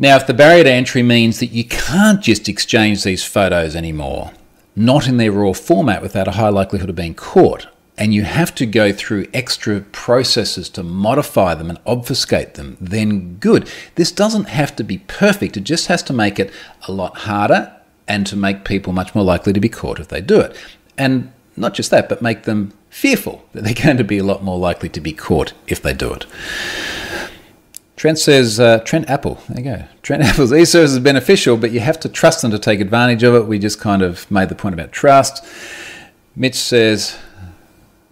[0.00, 4.32] Now, if the barrier to entry means that you can't just exchange these photos anymore,
[4.76, 8.54] not in their raw format without a high likelihood of being caught, and you have
[8.54, 13.68] to go through extra processes to modify them and obfuscate them, then good.
[13.96, 16.52] This doesn't have to be perfect, it just has to make it
[16.86, 17.74] a lot harder
[18.06, 20.56] and to make people much more likely to be caught if they do it.
[20.96, 24.44] And not just that, but make them fearful that they're going to be a lot
[24.44, 26.24] more likely to be caught if they do it.
[27.98, 29.84] Trent says, uh, Trent Apple, there you go.
[30.02, 33.34] Trent Apple's e-service is beneficial, but you have to trust them to take advantage of
[33.34, 33.46] it.
[33.46, 35.44] We just kind of made the point about trust.
[36.36, 37.18] Mitch says,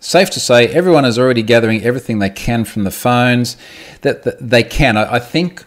[0.00, 3.56] safe to say everyone is already gathering everything they can from the phones
[4.00, 4.96] that, that they can.
[4.96, 5.62] I, I think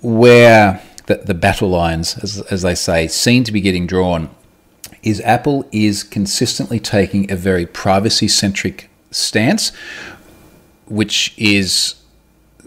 [0.00, 4.30] where the, the battle lines, as, as they say, seem to be getting drawn
[5.02, 9.72] is Apple is consistently taking a very privacy centric stance,
[10.86, 11.99] which is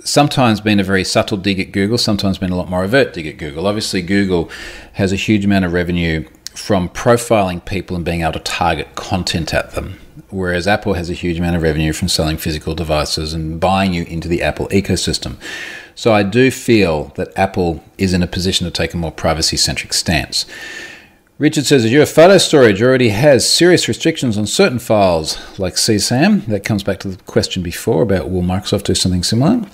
[0.04, 3.28] sometimes been a very subtle dig at Google, sometimes been a lot more overt dig
[3.28, 3.68] at Google.
[3.68, 4.50] Obviously, Google
[4.94, 9.54] has a huge amount of revenue from profiling people and being able to target content
[9.54, 13.60] at them, whereas Apple has a huge amount of revenue from selling physical devices and
[13.60, 15.38] buying you into the Apple ecosystem.
[15.96, 19.58] So I do feel that Apple is in a position to take a more privacy
[19.58, 20.46] centric stance.
[21.40, 26.46] Richard says Azure Photo Storage already has serious restrictions on certain files like CSAM.
[26.46, 29.66] That comes back to the question before about will Microsoft do something similar?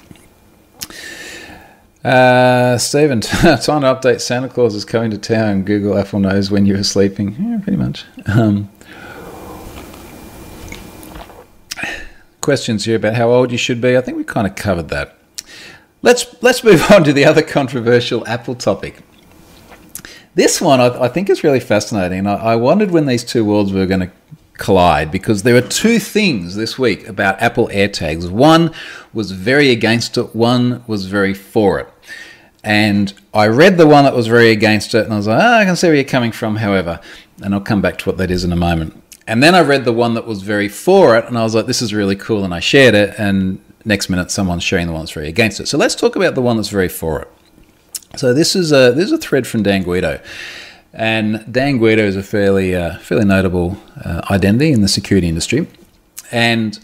[2.04, 5.64] Uh, Stephen, time to update Santa Claus is coming to town.
[5.64, 7.36] Google Apple knows when you're sleeping.
[7.38, 8.06] Yeah, pretty much.
[8.26, 8.70] Um,
[12.42, 13.98] questions here about how old you should be.
[13.98, 15.18] I think we kind of covered that.
[16.02, 19.02] Let's let's move on to the other controversial Apple topic.
[20.36, 22.26] This one I, I think is really fascinating.
[22.28, 24.12] I, I wondered when these two worlds were going to
[24.60, 28.30] collide because there are two things this week about Apple AirTags.
[28.30, 28.72] One
[29.14, 31.88] was very against it, one was very for it.
[32.64, 35.54] And I read the one that was very against it, and I was like, oh,
[35.60, 37.00] I can see where you're coming from, however.
[37.42, 39.02] And I'll come back to what that is in a moment.
[39.26, 41.68] And then I read the one that was very for it, and I was like,
[41.68, 43.16] this is really cool, and I shared it.
[43.18, 45.68] And next minute, someone's sharing the one that's very against it.
[45.68, 47.28] So let's talk about the one that's very for it.
[48.18, 50.20] So this is a this is a thread from Dan Guido,
[50.94, 55.68] and Dan Guido is a fairly uh, fairly notable uh, identity in the security industry,
[56.32, 56.80] and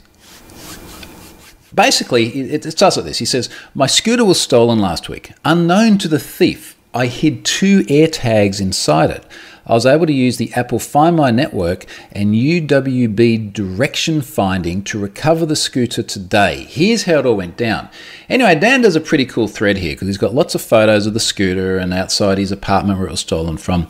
[1.74, 3.18] basically it, it starts like this.
[3.18, 5.32] He says, "My scooter was stolen last week.
[5.44, 9.26] Unknown to the thief, I hid two AirTags inside it."
[9.68, 15.00] I was able to use the Apple Find My network and UWB direction finding to
[15.00, 16.66] recover the scooter today.
[16.70, 17.90] Here's how it all went down.
[18.30, 21.16] Anyway, Dan does a pretty cool thread here because he's got lots of photos of
[21.16, 23.88] the scooter and outside his apartment where it was stolen from.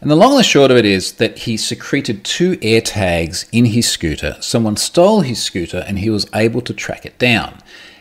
[0.00, 3.46] And the long and the short of it is that he secreted two air tags
[3.50, 4.36] in his scooter.
[4.38, 7.58] Someone stole his scooter and he was able to track it down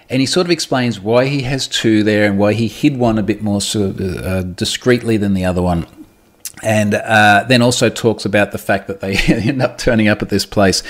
[0.09, 3.17] and he sort of explains why he has two there and why he hid one
[3.17, 5.85] a bit more sort of, uh, discreetly than the other one
[6.63, 10.29] and uh, then also talks about the fact that they end up turning up at
[10.29, 10.83] this place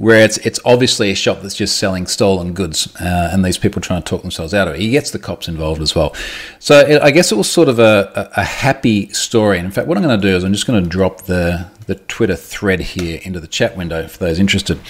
[0.00, 3.82] where it's it's obviously a shop that's just selling stolen goods, uh, and these people
[3.82, 4.80] trying to talk themselves out of it.
[4.80, 6.16] He gets the cops involved as well.
[6.58, 9.58] So it, I guess it was sort of a, a, a happy story.
[9.58, 11.70] And in fact, what I'm going to do is I'm just going to drop the
[11.86, 14.80] the Twitter thread here into the chat window for those interested.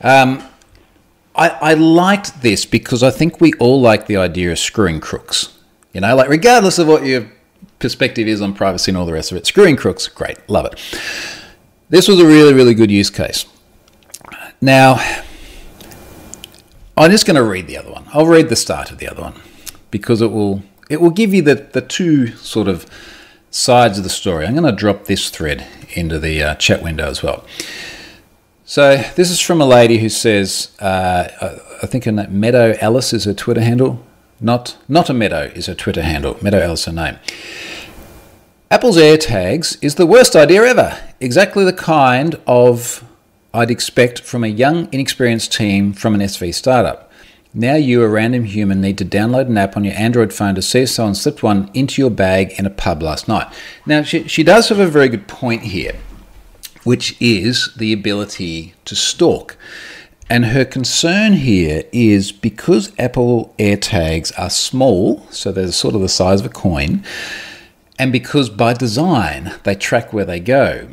[0.00, 0.42] Um,
[1.34, 5.54] I, I liked this because I think we all like the idea of screwing crooks.
[5.92, 7.28] You know, like regardless of what you
[7.78, 9.46] perspective is on privacy and all the rest of it.
[9.46, 11.00] Screwing crooks, great, love it.
[11.88, 13.46] This was a really, really good use case.
[14.60, 14.96] Now,
[16.96, 18.04] I'm just going to read the other one.
[18.12, 19.40] I'll read the start of the other one
[19.90, 22.86] because it will it will give you the, the two sort of
[23.50, 24.46] sides of the story.
[24.46, 27.44] I'm going to drop this thread into the uh, chat window as well.
[28.64, 31.28] So this is from a lady who says, uh,
[31.82, 34.04] I think her name, Meadow Alice is her Twitter handle.
[34.40, 36.36] Not, not a Meadow is her Twitter handle.
[36.42, 37.18] Meadow Alice her name.
[38.70, 41.00] Apple's AirTags is the worst idea ever.
[41.20, 43.02] Exactly the kind of
[43.54, 47.10] I'd expect from a young, inexperienced team from an SV startup.
[47.54, 50.60] Now you, a random human, need to download an app on your Android phone to
[50.60, 53.50] see if someone slipped one into your bag in a pub last night.
[53.86, 55.96] Now, she, she does have a very good point here,
[56.84, 59.56] which is the ability to stalk.
[60.28, 66.08] And her concern here is because Apple AirTags are small, so they're sort of the
[66.10, 67.02] size of a coin,
[67.98, 70.88] and because by design they track where they go,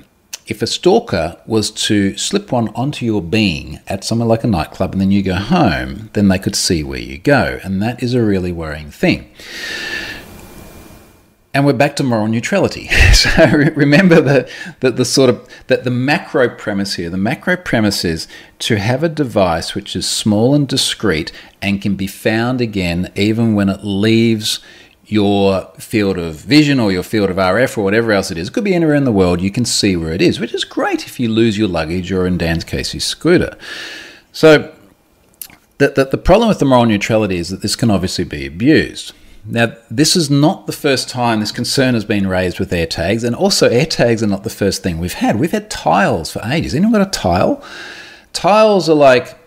[0.48, 4.94] if a stalker was to slip one onto your being at somewhere like a nightclub
[4.94, 7.60] and then you go home, then they could see where you go.
[7.64, 9.32] And that is a really worrying thing.
[11.54, 12.90] And we're back to moral neutrality.
[13.16, 14.50] So remember that
[14.82, 18.28] the, the sort of that the macro premise here, the macro premise is
[18.60, 23.56] to have a device which is small and discreet and can be found again even
[23.56, 24.60] when it leaves
[25.08, 28.48] your field of vision or your field of RF or whatever else it is.
[28.48, 29.42] It could be anywhere in the world.
[29.42, 32.26] You can see where it is, which is great if you lose your luggage or,
[32.26, 33.56] in Dan's case, his scooter.
[34.32, 34.74] So,
[35.78, 39.14] the, the, the problem with the moral neutrality is that this can obviously be abused.
[39.48, 43.36] Now, this is not the first time this concern has been raised with AirTags, and
[43.36, 45.40] also AirTags are not the first thing we've had.
[45.40, 46.74] We've had tiles for ages.
[46.74, 47.64] Anyone got a tile?
[48.34, 49.38] Tiles are like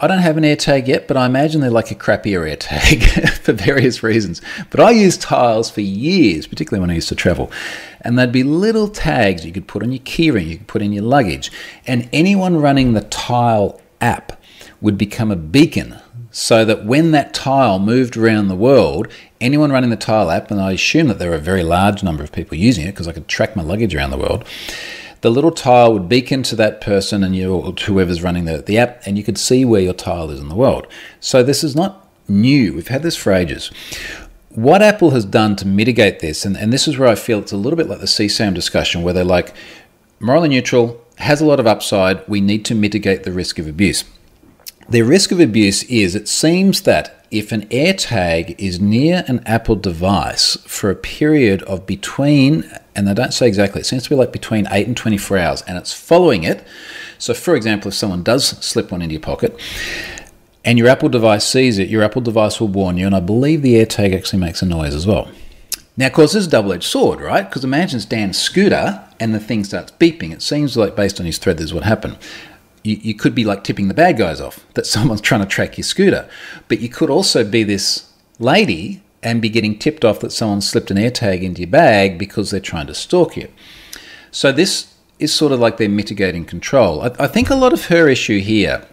[0.00, 3.52] I don't have an AirTag yet, but I imagine they're like a crappier AirTag for
[3.52, 4.42] various reasons.
[4.70, 7.50] But I used tiles for years, particularly when I used to travel.
[8.00, 10.92] And they'd be little tags you could put on your keyring, you could put in
[10.92, 11.52] your luggage.
[11.86, 14.40] And anyone running the tile app
[14.80, 19.06] would become a beacon so that when that tile moved around the world,
[19.40, 22.24] anyone running the tile app, and I assume that there are a very large number
[22.24, 24.44] of people using it because I could track my luggage around the world,
[25.24, 29.00] the little tile would beacon to that person and you, whoever's running the, the app,
[29.06, 30.86] and you could see where your tile is in the world.
[31.18, 32.74] So this is not new.
[32.74, 33.70] We've had this for ages.
[34.50, 37.52] What Apple has done to mitigate this, and, and this is where I feel it's
[37.52, 39.54] a little bit like the CSAM discussion, where they're like,
[40.20, 44.04] morally neutral, has a lot of upside, we need to mitigate the risk of abuse.
[44.90, 49.76] The risk of abuse is it seems that if an AirTag is near an Apple
[49.76, 54.16] device for a period of between and they don't say exactly, it seems to be
[54.16, 56.64] like between 8 and 24 hours, and it's following it.
[57.18, 59.58] So, for example, if someone does slip one into your pocket,
[60.64, 63.62] and your Apple device sees it, your Apple device will warn you, and I believe
[63.62, 65.28] the AirTag actually makes a noise as well.
[65.96, 67.48] Now, of course, this is a double edged sword, right?
[67.48, 70.32] Because imagine it's Dan's scooter and the thing starts beeping.
[70.32, 72.18] It seems like, based on his thread, this is what happened.
[72.82, 75.78] You, you could be like tipping the bad guys off, that someone's trying to track
[75.78, 76.28] your scooter.
[76.68, 80.90] But you could also be this lady and be getting tipped off that someone slipped
[80.90, 83.48] an AirTag into your bag because they're trying to stalk you.
[84.30, 87.02] So this is sort of like their mitigating control.
[87.02, 88.86] I, I think a lot of her issue here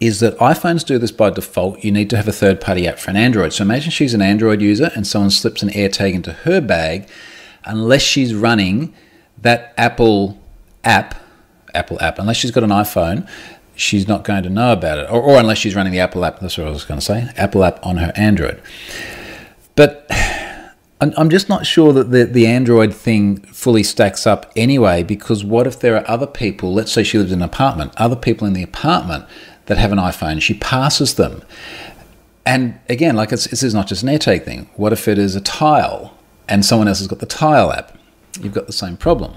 [0.00, 1.82] is that iPhones do this by default.
[1.82, 3.52] You need to have a third party app for an Android.
[3.52, 7.08] So imagine she's an Android user and someone slips an AirTag into her bag,
[7.64, 8.92] unless she's running
[9.40, 10.38] that Apple
[10.82, 11.14] app,
[11.74, 13.28] Apple app, unless she's got an iPhone,
[13.76, 15.10] she's not going to know about it.
[15.10, 17.30] Or, or unless she's running the Apple app, that's what I was going to say,
[17.36, 18.60] Apple app on her Android.
[21.16, 25.66] I'm just not sure that the, the Android thing fully stacks up anyway, because what
[25.66, 28.52] if there are other people, let's say she lives in an apartment, other people in
[28.52, 29.24] the apartment
[29.66, 31.42] that have an iPhone, she passes them.
[32.46, 34.68] And again, like this is not just an AirTag thing.
[34.76, 36.16] What if it is a tile
[36.48, 37.96] and someone else has got the tile app?
[38.40, 39.34] You've got the same problem.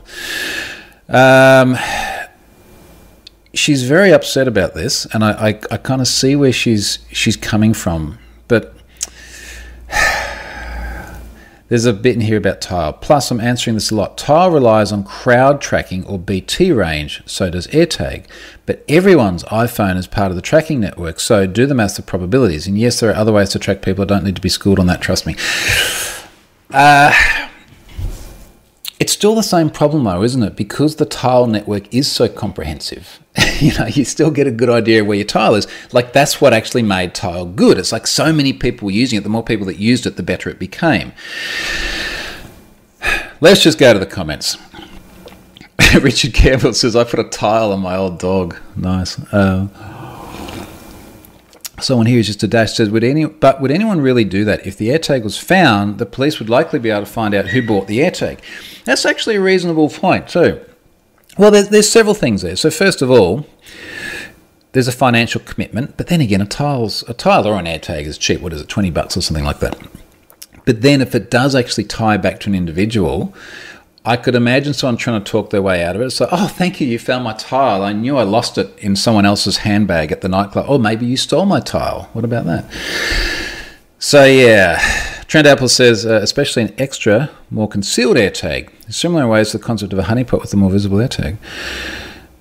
[1.10, 1.77] Um,
[3.53, 7.38] she's very upset about this, and I, I, I kind of see where she's she's
[7.38, 8.19] coming from.
[8.47, 8.75] But
[11.69, 12.93] there's a bit in here about Tile.
[12.93, 14.17] Plus, I'm answering this a lot.
[14.17, 18.25] Tile relies on crowd tracking or BT range, so does AirTag.
[18.65, 22.67] But everyone's iPhone is part of the tracking network, so do the maths of probabilities.
[22.67, 24.03] And yes, there are other ways to track people.
[24.03, 25.36] I don't need to be schooled on that, trust me.
[26.71, 27.13] Uh,
[29.07, 30.57] it's still the same problem, though, isn't it?
[30.57, 33.21] Because the tile network is so comprehensive.
[33.61, 35.65] you know, you still get a good idea of where your tile is.
[35.93, 37.77] Like that's what actually made tile good.
[37.77, 39.21] It's like so many people were using it.
[39.21, 41.13] The more people that used it, the better it became.
[43.39, 44.57] Let's just go to the comments.
[46.01, 49.17] Richard Campbell says, "I put a tile on my old dog." Nice.
[49.31, 49.67] Uh,
[51.79, 54.65] Someone here is just a dash says, would any, but would anyone really do that?
[54.65, 57.65] If the AirTag was found, the police would likely be able to find out who
[57.65, 58.39] bought the AirTag.
[58.83, 60.59] That's actually a reasonable point, too.
[61.37, 62.55] Well, there's, there's several things there.
[62.55, 63.45] So, first of all,
[64.71, 68.17] there's a financial commitment, but then again, a tile's a tile or an AirTag is
[68.17, 68.41] cheap.
[68.41, 69.77] What is it, 20 bucks or something like that?
[70.65, 73.33] But then, if it does actually tie back to an individual,
[74.08, 76.12] I could imagine someone trying to talk their way out of it.
[76.12, 77.83] So, oh, thank you, you found my tile.
[77.83, 80.65] I knew I lost it in someone else's handbag at the nightclub.
[80.69, 82.10] Oh, maybe you stole my tile.
[82.13, 82.71] What about that?
[83.99, 84.79] So, yeah.
[85.27, 88.69] Trent Apple says, uh, especially an extra, more concealed AirTag.
[88.89, 91.35] Similar ways to the concept of a honeypot with a more visible AirTag.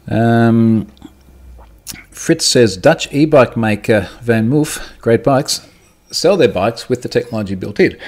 [0.09, 0.87] Um,
[2.13, 5.69] Fritz says Dutch e-bike maker VanMoof, great bikes,
[6.13, 7.99] sell their bikes with the technology built in.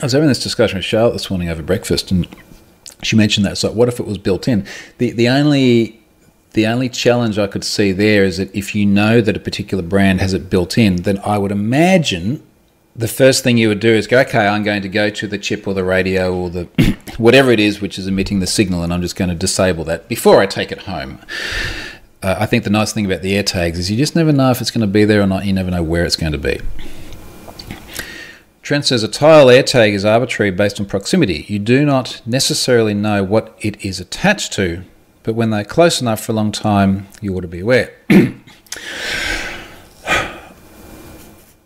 [0.00, 2.26] I was having this discussion with Charlotte this morning over breakfast, and
[3.02, 3.58] she mentioned that.
[3.58, 4.66] So, what if it was built in?
[4.98, 6.00] The the only
[6.52, 9.82] the only challenge I could see there is that if you know that a particular
[9.82, 12.42] brand has it built in, then I would imagine
[12.96, 15.38] the first thing you would do is go, okay, I'm going to go to the
[15.38, 16.64] chip or the radio or the
[17.18, 20.08] whatever it is which is emitting the signal, and I'm just going to disable that
[20.08, 21.20] before I take it home.
[22.22, 24.60] Uh, I think the nice thing about the AirTags is you just never know if
[24.60, 25.46] it's going to be there or not.
[25.46, 26.60] You never know where it's going to be.
[28.70, 31.44] Trent says a tile AirTag is arbitrary based on proximity.
[31.48, 34.84] You do not necessarily know what it is attached to,
[35.24, 37.92] but when they're close enough for a long time, you ought to be aware.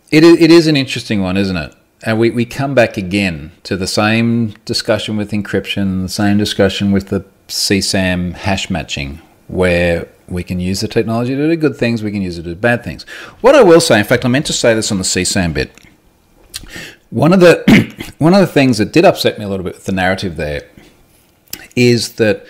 [0.09, 1.75] It is, an interesting one, isn't it?
[2.01, 6.91] And we, we come back again to the same discussion with encryption, the same discussion
[6.91, 12.01] with the CSAM hash matching, where we can use the technology to do good things,
[12.01, 13.03] we can use it to do bad things.
[13.41, 15.71] What I will say, in fact, I meant to say this on the CSAM bit.
[17.09, 19.85] One of the one of the things that did upset me a little bit with
[19.85, 20.67] the narrative there
[21.75, 22.45] is that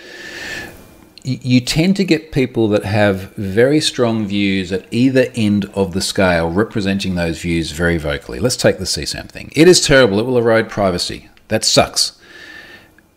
[1.26, 6.00] you tend to get people that have very strong views at either end of the
[6.00, 8.38] scale, representing those views very vocally.
[8.38, 9.50] Let's take the CSAM thing.
[9.56, 10.20] It is terrible.
[10.20, 11.28] It will erode privacy.
[11.48, 12.16] That sucks.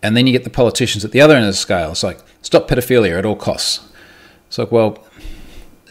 [0.02, 1.92] And then you get the politicians at the other end of the scale.
[1.92, 3.88] It's like, stop pedophilia at all costs.
[4.48, 5.06] It's like, well,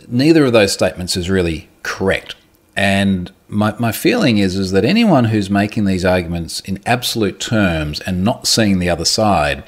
[0.09, 2.34] neither of those statements is really correct.
[2.74, 8.01] And my, my feeling is, is that anyone who's making these arguments in absolute terms
[8.01, 9.64] and not seeing the other side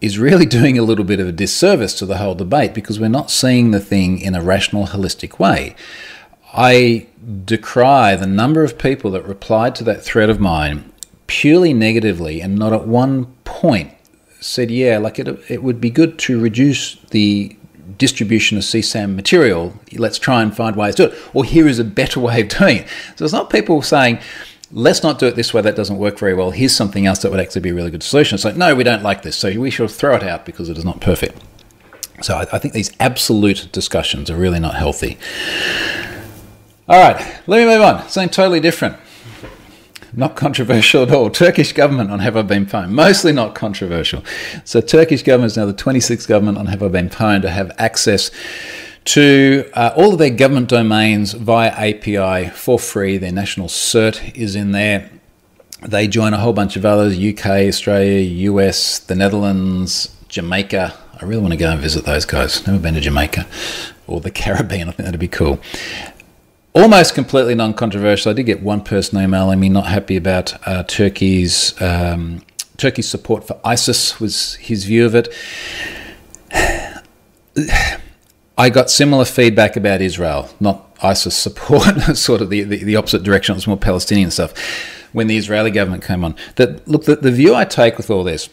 [0.00, 3.08] is really doing a little bit of a disservice to the whole debate because we're
[3.08, 5.74] not seeing the thing in a rational, holistic way.
[6.52, 7.06] I
[7.44, 10.92] decry the number of people that replied to that thread of mine
[11.26, 13.92] purely negatively and not at one point
[14.40, 17.56] said, yeah, like it, it would be good to reduce the
[17.98, 19.74] distribution of CSAM material.
[19.92, 21.18] Let's try and find ways to do it.
[21.34, 22.88] Or here is a better way of doing it.
[23.16, 24.18] So it's not people saying,
[24.72, 26.50] let's not do it this way, that doesn't work very well.
[26.50, 28.34] Here's something else that would actually be a really good solution.
[28.34, 30.76] It's like, no, we don't like this, so we should throw it out because it
[30.76, 31.42] is not perfect.
[32.22, 35.18] So I, I think these absolute discussions are really not healthy.
[36.88, 37.16] All right,
[37.46, 38.08] let me move on.
[38.08, 38.96] Something totally different.
[40.18, 41.28] Not controversial at all.
[41.28, 42.88] Turkish government on Have I Been Pwned?
[42.88, 44.24] Mostly not controversial.
[44.64, 47.70] So Turkish government is now the 26th government on Have I Been Pwned to have
[47.76, 48.30] access
[49.04, 53.18] to uh, all of their government domains via API for free.
[53.18, 55.10] Their national cert is in there.
[55.82, 60.94] They join a whole bunch of others UK, Australia, US, the Netherlands, Jamaica.
[61.20, 62.66] I really want to go and visit those guys.
[62.66, 63.46] Never been to Jamaica
[64.06, 64.88] or the Caribbean.
[64.88, 65.60] I think that'd be cool.
[66.76, 68.30] Almost completely non controversial.
[68.30, 71.80] I did get one person emailing me not happy about uh, Turkey's.
[71.80, 72.42] Um,
[72.76, 75.32] Turkey's support for ISIS was his view of it
[78.58, 83.22] I got similar feedback about Israel, not ISIS support, sort of the, the, the, opposite
[83.22, 83.54] direction.
[83.54, 84.54] It was more Palestinian stuff
[85.12, 86.34] when the Israeli government came on.
[86.56, 88.48] That look, the, the view I take with all this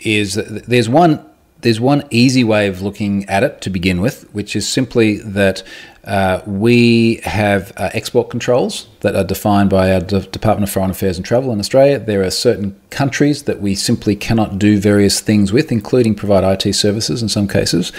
[0.00, 1.24] is that there's one
[1.60, 5.62] there's one easy way of looking at it to begin with, which is simply that
[6.04, 11.16] uh, we have uh, export controls that are defined by our Department of Foreign Affairs
[11.16, 11.98] and Travel in Australia.
[11.98, 16.72] There are certain countries that we simply cannot do various things with, including provide IT
[16.74, 17.92] services in some cases.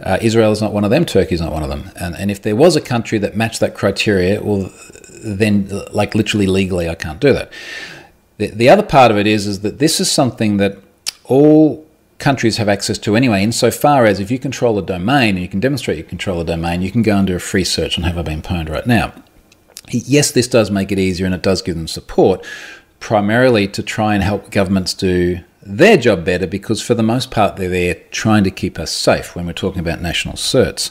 [0.00, 1.90] Uh, Israel is not one of them, Turkey is not one of them.
[2.00, 4.72] And, and if there was a country that matched that criteria, well,
[5.22, 7.52] then, like literally legally, I can't do that.
[8.38, 10.78] The, the other part of it is, is that this is something that
[11.24, 11.86] all
[12.22, 15.58] countries have access to anyway, insofar as if you control a domain and you can
[15.58, 18.16] demonstrate you control a domain, you can go and do a free search on Have
[18.16, 19.12] I Been Pwned right now.
[19.90, 22.46] Yes, this does make it easier and it does give them support,
[23.00, 27.56] primarily to try and help governments do their job better because for the most part
[27.56, 30.90] they're there trying to keep us safe when we're talking about national certs.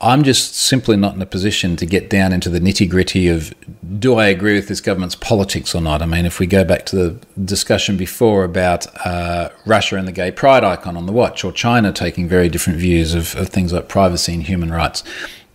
[0.00, 3.52] I'm just simply not in a position to get down into the nitty gritty of
[3.98, 6.02] do I agree with this government's politics or not.
[6.02, 10.12] I mean, if we go back to the discussion before about uh, Russia and the
[10.12, 13.72] gay pride icon on the watch, or China taking very different views of, of things
[13.72, 15.02] like privacy and human rights,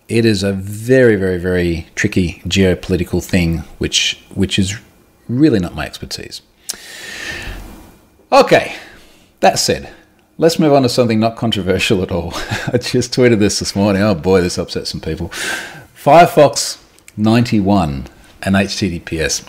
[0.08, 4.78] it is a very, very, very tricky geopolitical thing, which which is
[5.26, 6.42] really not my expertise.
[8.30, 8.76] Okay,
[9.40, 9.90] that said,
[10.36, 12.32] Let's move on to something not controversial at all.
[12.72, 14.02] I just tweeted this this morning.
[14.02, 15.28] Oh boy, this upset some people.
[15.96, 16.82] Firefox
[17.16, 18.08] 91
[18.42, 19.48] and HTTPS.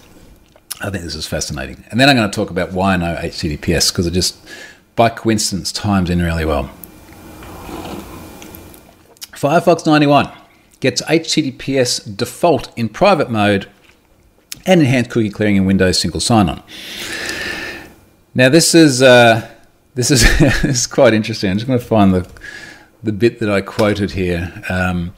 [0.81, 1.83] I think this is fascinating.
[1.89, 4.37] And then I'm going to talk about why I know HTTPS because it just,
[4.95, 6.69] by coincidence, times in really well.
[9.31, 10.31] Firefox 91
[10.81, 13.67] gets HTTPS default in private mode
[14.67, 16.61] and enhanced cookie clearing in Windows single sign on.
[18.35, 19.01] Now, this is.
[19.01, 19.49] Uh,
[19.95, 21.49] this is, this is quite interesting.
[21.49, 22.29] I'm just going to find the
[23.05, 24.51] the bit that I quoted here.
[24.67, 25.13] Um,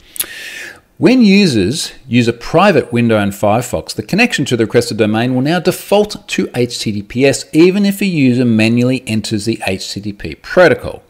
[0.98, 5.42] when users use a private window in Firefox, the connection to the requested domain will
[5.42, 11.02] now default to HTTPS even if a user manually enters the HTTP protocol.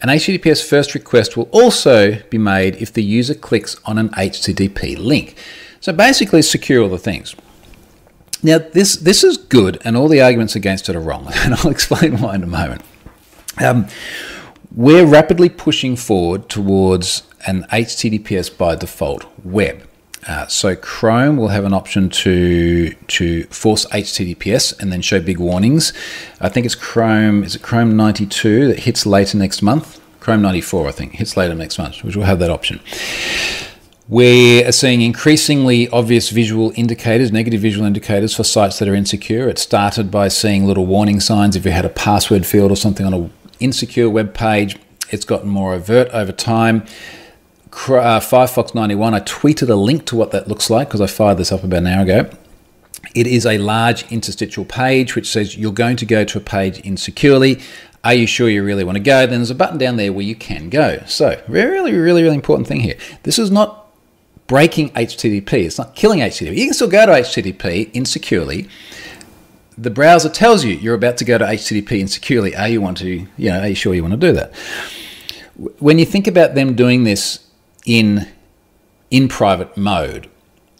[0.00, 4.96] An HTTPS first request will also be made if the user clicks on an HTTP
[4.96, 5.34] link.
[5.80, 7.34] So basically, secure all the things.
[8.42, 11.70] Now, this, this is good, and all the arguments against it are wrong, and I'll
[11.70, 12.82] explain why in a moment.
[13.60, 13.88] Um,
[14.74, 19.82] we're rapidly pushing forward towards an HTTPS by default web.
[20.26, 25.38] Uh, so Chrome will have an option to to force HTTPS and then show big
[25.38, 25.92] warnings.
[26.40, 30.00] I think it's Chrome is it Chrome 92 that hits later next month.
[30.20, 32.80] Chrome 94 I think hits later next month, which will have that option.
[34.08, 39.48] We are seeing increasingly obvious visual indicators, negative visual indicators for sites that are insecure.
[39.48, 43.04] It started by seeing little warning signs if you had a password field or something
[43.04, 44.76] on an insecure web page.
[45.10, 46.86] It's gotten more overt over time
[47.86, 51.38] uh, Firefox 91, I tweeted a link to what that looks like because I fired
[51.38, 52.30] this up about an hour ago.
[53.14, 56.80] It is a large interstitial page which says you're going to go to a page
[56.80, 57.60] insecurely.
[58.04, 59.26] Are you sure you really want to go?
[59.26, 61.02] Then there's a button down there where you can go.
[61.06, 62.96] So, really, really, really important thing here.
[63.22, 63.77] This is not
[64.48, 65.64] breaking HTTP.
[65.64, 66.56] It's not killing HTTP.
[66.56, 68.68] You can still go to HTTP insecurely.
[69.76, 72.56] The browser tells you you're about to go to HTTP insecurely.
[72.56, 73.26] Are you want to?
[73.36, 74.52] You know, are you sure you want to do that?
[75.78, 77.46] When you think about them doing this
[77.86, 78.26] in
[79.10, 80.28] in private mode,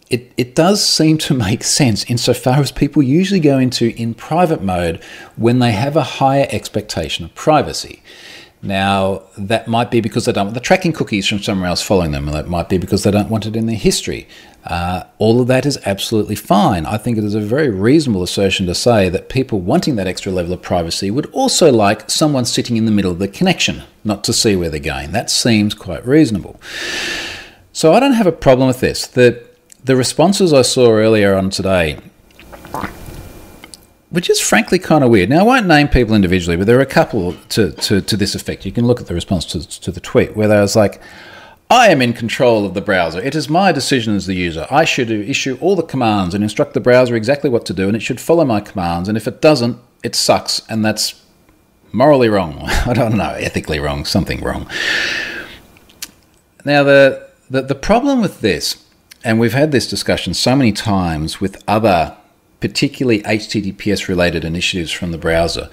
[0.09, 4.61] it, it does seem to make sense insofar as people usually go into in private
[4.61, 5.01] mode
[5.35, 8.01] when they have a higher expectation of privacy.
[8.61, 12.11] Now, that might be because they don't want the tracking cookies from somewhere else following
[12.11, 14.27] them, and that might be because they don't want it in their history.
[14.65, 16.85] Uh, all of that is absolutely fine.
[16.85, 20.33] I think it is a very reasonable assertion to say that people wanting that extra
[20.33, 24.25] level of privacy would also like someone sitting in the middle of the connection, not
[24.25, 25.13] to see where they're going.
[25.13, 26.59] That seems quite reasonable.
[27.71, 29.07] So I don't have a problem with this.
[29.07, 29.41] The,
[29.81, 31.97] the responses I saw earlier on today
[34.09, 35.29] which is frankly kind of weird.
[35.29, 38.33] Now, I won't name people individually, but there are a couple to, to, to this
[38.33, 38.65] effect.
[38.65, 40.99] You can look at the response to, to the tweet where they was like,
[41.69, 43.21] I am in control of the browser.
[43.21, 44.65] It is my decision as the user.
[44.71, 47.95] I should issue all the commands and instruct the browser exactly what to do, and
[47.95, 49.07] it should follow my commands.
[49.07, 51.23] And if it doesn't, it sucks, and that's
[51.91, 52.61] morally wrong.
[52.63, 54.67] I don't know, ethically wrong, something wrong.
[56.65, 58.83] Now, the, the, the problem with this,
[59.23, 62.17] and we've had this discussion so many times with other
[62.59, 65.69] particularly HTTPS related initiatives from the browser,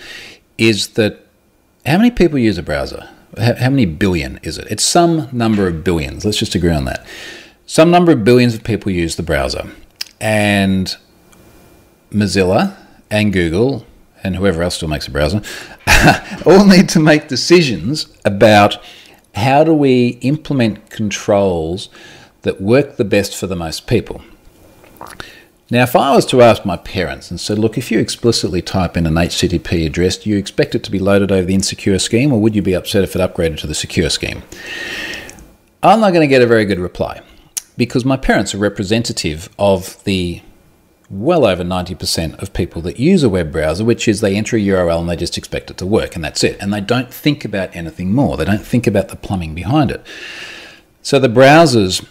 [0.59, 1.26] is that
[1.84, 3.09] how many people use a browser?
[3.39, 4.66] How many billion is it?
[4.70, 6.24] It's some number of billions.
[6.24, 7.07] Let's just agree on that.
[7.66, 9.70] Some number of billions of people use the browser.
[10.20, 10.97] And
[12.11, 12.76] Mozilla
[13.11, 13.84] and Google
[14.22, 15.43] and whoever else still makes a browser
[16.47, 18.78] all need to make decisions about
[19.34, 21.89] how do we implement controls
[22.43, 24.22] that work the best for the most people.
[25.69, 28.97] Now, if I was to ask my parents and said, look, if you explicitly type
[28.97, 32.33] in an HTTP address, do you expect it to be loaded over the insecure scheme
[32.33, 34.45] or would you be upset if it upgraded to the secure scheme?
[35.83, 37.21] I'm not going to get a very good reply
[37.77, 40.41] because my parents are representative of the
[41.11, 44.61] well over 90% of people that use a web browser, which is they enter a
[44.61, 46.57] URL and they just expect it to work and that's it.
[46.61, 50.05] And they don't think about anything more, they don't think about the plumbing behind it.
[51.03, 52.07] So the browsers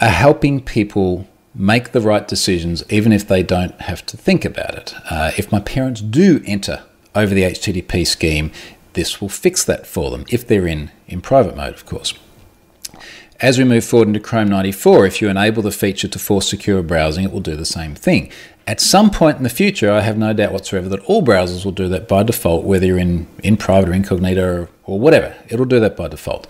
[0.00, 1.26] are helping people
[1.58, 4.94] make the right decisions even if they don't have to think about it.
[5.10, 6.82] Uh, if my parents do enter
[7.14, 8.52] over the HTTP scheme,
[8.92, 12.14] this will fix that for them if they're in, in private mode, of course.
[13.40, 16.82] As we move forward into Chrome 94, if you enable the feature to force secure
[16.82, 18.30] browsing, it will do the same thing.
[18.66, 21.72] At some point in the future, I have no doubt whatsoever that all browsers will
[21.72, 25.36] do that by default, whether you're in, in private or incognito or, or whatever.
[25.48, 26.46] It'll do that by default.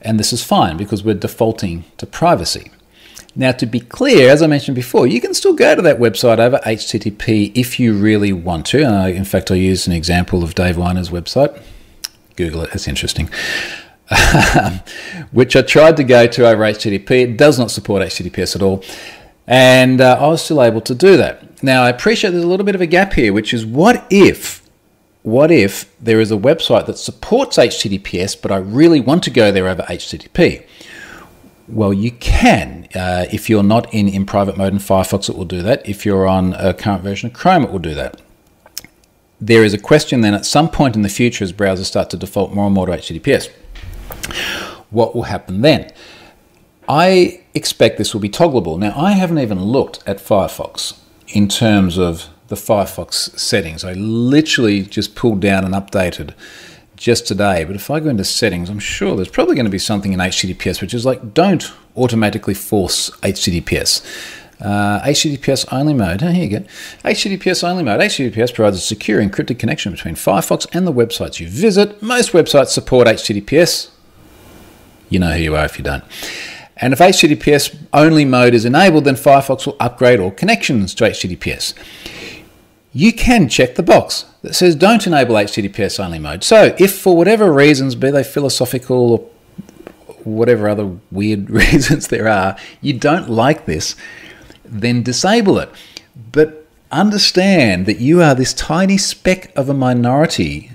[0.00, 2.70] And this is fine because we're defaulting to privacy.
[3.38, 6.38] Now, to be clear, as I mentioned before, you can still go to that website
[6.38, 8.82] over HTTP if you really want to.
[8.82, 11.60] Uh, in fact, I used an example of Dave Winer's website.
[12.36, 13.28] Google it, it's interesting.
[15.32, 17.10] which I tried to go to over HTTP.
[17.10, 18.82] It does not support HTTPS at all.
[19.46, 21.62] And uh, I was still able to do that.
[21.62, 24.62] Now, I appreciate there's a little bit of a gap here, which is what if
[25.22, 29.50] what if there is a website that supports HTTPS, but I really want to go
[29.50, 30.64] there over HTTP?
[31.68, 32.88] Well, you can.
[32.94, 35.86] Uh, if you're not in, in private mode in Firefox, it will do that.
[35.88, 38.20] If you're on a current version of Chrome, it will do that.
[39.40, 42.16] There is a question then at some point in the future as browsers start to
[42.16, 43.50] default more and more to HTTPS.
[44.90, 45.92] What will happen then?
[46.88, 48.78] I expect this will be toggleable.
[48.78, 50.98] Now, I haven't even looked at Firefox
[51.28, 53.84] in terms of the Firefox settings.
[53.84, 56.32] I literally just pulled down and updated
[56.96, 59.78] just today, but if I go into settings, I'm sure there's probably going to be
[59.78, 64.04] something in HTTPS which is like don't automatically force HTTPS.
[64.60, 66.22] Uh, HTTPS only mode.
[66.22, 66.66] Oh, here you go.
[67.04, 68.00] HTTPS only mode.
[68.00, 72.02] HTTPS provides a secure encrypted connection between Firefox and the websites you visit.
[72.02, 73.90] Most websites support HTTPS.
[75.10, 76.04] You know who you are if you don't.
[76.78, 81.74] And if HTTPS only mode is enabled, then Firefox will upgrade all connections to HTTPS.
[82.96, 86.42] You can check the box that says don't enable HTTPS only mode.
[86.42, 89.18] So, if for whatever reasons, be they philosophical or
[90.24, 93.96] whatever other weird reasons there are, you don't like this,
[94.64, 95.68] then disable it.
[96.32, 100.70] But understand that you are this tiny speck of a minority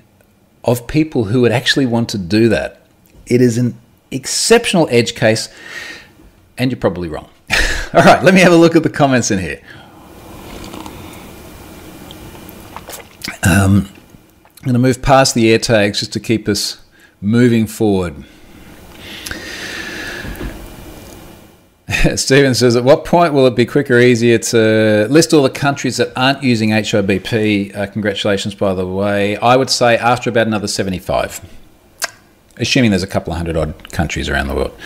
[0.64, 2.84] of people who would actually want to do that.
[3.26, 3.76] It is an
[4.12, 5.50] exceptional edge case,
[6.56, 7.32] and you're probably wrong.
[7.96, 9.60] All right, let me have a look at the comments in here.
[13.44, 13.89] Um,
[14.60, 16.82] I'm going to move past the air tags just to keep us
[17.20, 18.24] moving forward.
[22.16, 25.98] Stephen says, at what point will it be quicker, easier to list all the countries
[25.98, 27.76] that aren't using HIBP?
[27.76, 29.36] Uh, congratulations, by the way.
[29.38, 31.42] I would say after about another 75,
[32.58, 34.78] assuming there's a couple of hundred odd countries around the world.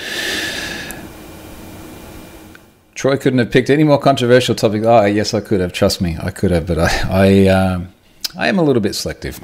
[2.96, 4.86] Troy couldn't have picked any more controversial topics.
[4.86, 5.74] Oh, yes, I could have.
[5.74, 7.94] Trust me, I could have, but I, I, um,
[8.38, 9.40] I am a little bit selective.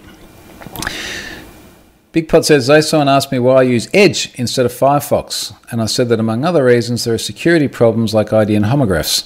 [2.12, 5.86] Big Pod says, someone asked me why I use Edge instead of Firefox, and I
[5.86, 9.26] said that among other reasons, there are security problems like IDN homographs.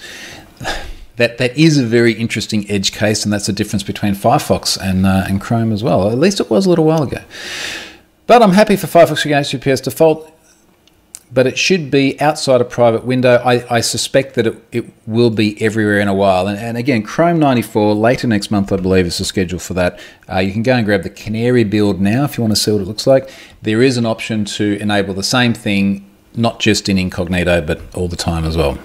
[1.18, 5.06] That that is a very interesting edge case, and that's the difference between Firefox and
[5.06, 6.12] uh, and Chrome as well.
[6.12, 7.22] At least it was a little while ago.
[8.28, 10.35] But I'm happy for Firefox to HTTPS default
[11.34, 13.42] but it should be outside a private window.
[13.44, 16.48] I, I suspect that it, it, will be everywhere in a while.
[16.48, 20.00] And, and, again, Chrome 94, later next month, I believe, is the schedule for that.
[20.32, 22.72] Uh, you can go and grab the Canary build now if you want to see
[22.72, 23.30] what it looks like.
[23.62, 28.08] There is an option to enable the same thing, not just in incognito, but all
[28.08, 28.78] the time as well.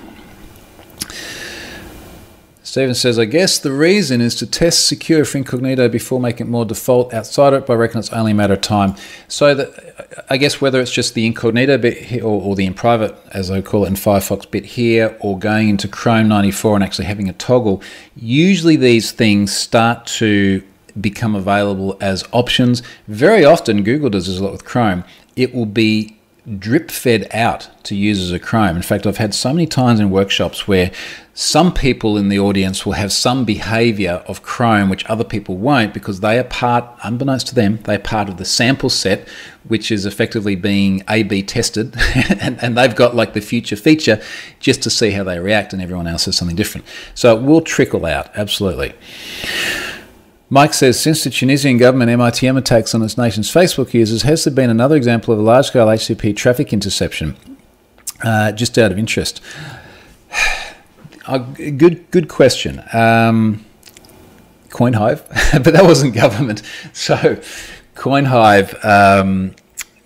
[2.70, 6.50] Stephen says, I guess the reason is to test secure for incognito before making it
[6.50, 8.94] more default outside of it, but I reckon it's only a matter of time.
[9.26, 9.68] So
[10.28, 13.50] I guess whether it's just the incognito bit here, or, or, the in private, as
[13.50, 17.28] I call it in Firefox bit here, or going into Chrome 94 and actually having
[17.28, 17.82] a toggle,
[18.14, 20.62] usually these things start to
[21.00, 22.84] become available as options.
[23.08, 25.02] Very often, Google does this a lot with Chrome.
[25.34, 26.20] It will be
[26.58, 28.76] drip fed out to users of Chrome.
[28.76, 30.90] In fact, I've had so many times in workshops where
[31.41, 35.95] some people in the audience will have some behavior of Chrome which other people won't
[35.95, 39.26] because they are part, unbeknownst to them, they are part of the sample set
[39.66, 41.97] which is effectively being A B tested
[42.43, 44.20] and, and they've got like the future feature
[44.59, 46.86] just to see how they react and everyone else has something different.
[47.14, 48.93] So it will trickle out, absolutely.
[50.51, 54.53] Mike says, since the Tunisian government MITM attacks on its nation's Facebook users, has there
[54.53, 57.34] been another example of a large scale HTTP traffic interception?
[58.22, 59.41] Uh, just out of interest.
[61.26, 62.82] Uh, good, good question.
[62.92, 63.64] Um,
[64.68, 65.22] CoinHive,
[65.64, 66.62] but that wasn't government.
[66.92, 67.40] So,
[67.94, 69.54] CoinHive um,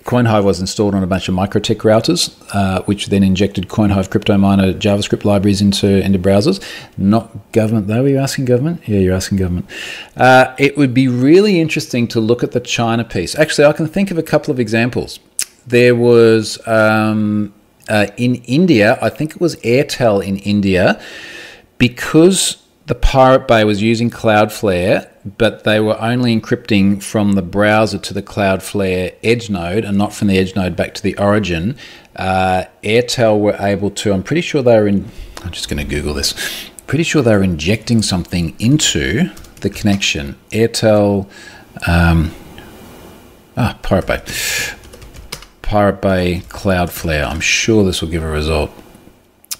[0.05, 4.37] CoinHive was installed on a bunch of MikroTik routers, uh, which then injected CoinHive crypto
[4.37, 6.63] miner JavaScript libraries into, into browsers.
[6.99, 8.05] Not government, though.
[8.05, 8.87] Are you asking government?
[8.87, 9.67] Yeah, you're asking government.
[10.15, 13.35] Uh, it would be really interesting to look at the China piece.
[13.35, 15.21] Actually, I can think of a couple of examples.
[15.67, 17.55] There was um,
[17.89, 21.01] uh, in India, I think it was Airtel in India,
[21.79, 25.09] because the Pirate Bay was using Cloudflare,
[25.39, 30.13] but they were only encrypting from the browser to the Cloudflare edge node and not
[30.13, 31.77] from the edge node back to the origin.
[32.15, 35.09] Uh, Airtel were able to, I'm pretty sure they were in,
[35.43, 36.35] I'm just going to Google this,
[36.87, 39.31] pretty sure they were injecting something into
[39.63, 40.37] the connection.
[40.51, 41.27] Airtel,
[41.87, 42.33] um,
[43.57, 44.23] ah, Pirate Bay.
[45.65, 47.27] Pirate Bay Cloudflare.
[47.27, 48.71] I'm sure this will give a result.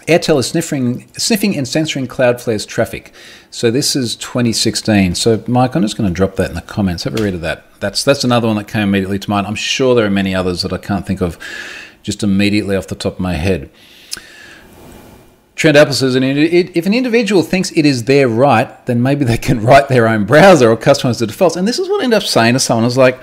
[0.07, 3.15] Airtel is sniffing, sniffing and censoring Cloudflare's traffic.
[3.51, 5.15] So this is 2016.
[5.15, 7.05] So Mike, I'm just going to drop that in the comments.
[7.05, 7.65] Have a read of that.
[7.81, 9.47] That's that's another one that came immediately to mind.
[9.47, 11.39] I'm sure there are many others that I can't think of
[12.03, 13.71] just immediately off the top of my head.
[15.57, 19.61] Trent Apple says, if an individual thinks it is their right, then maybe they can
[19.65, 21.57] write their own browser or customize the defaults.
[21.57, 22.85] And this is what I ended up saying to someone.
[22.85, 23.23] I was like,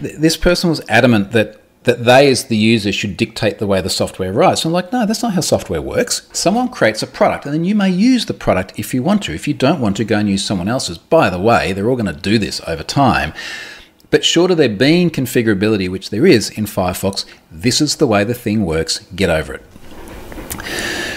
[0.00, 3.88] this person was adamant that that they, as the user, should dictate the way the
[3.88, 4.64] software writes.
[4.64, 6.28] I'm like, no, that's not how software works.
[6.32, 9.32] Someone creates a product, and then you may use the product if you want to.
[9.32, 10.98] If you don't want to, go and use someone else's.
[10.98, 13.32] By the way, they're all going to do this over time.
[14.10, 18.24] But short of there being configurability, which there is in Firefox, this is the way
[18.24, 18.98] the thing works.
[19.14, 21.15] Get over it.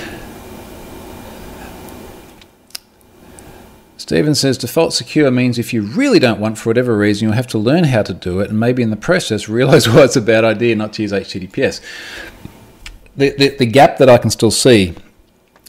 [4.00, 7.48] Stephen says default secure means if you really don't want for whatever reason, you'll have
[7.48, 10.22] to learn how to do it and maybe in the process realize why it's a
[10.22, 11.82] bad idea not to use HTTPS.
[13.18, 14.96] The, the, the gap that I can still see,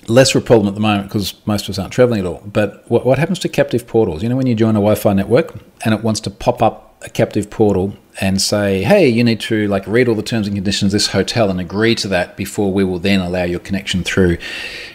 [0.07, 2.41] less of a problem at the moment because most of us aren't traveling at all,
[2.47, 4.23] but what, what happens to captive portals?
[4.23, 5.53] You know, when you join a Wi Fi network
[5.85, 9.67] and it wants to pop up a captive portal and say, hey, you need to
[9.67, 12.73] like read all the terms and conditions of this hotel and agree to that before
[12.73, 14.39] we will then allow your connection through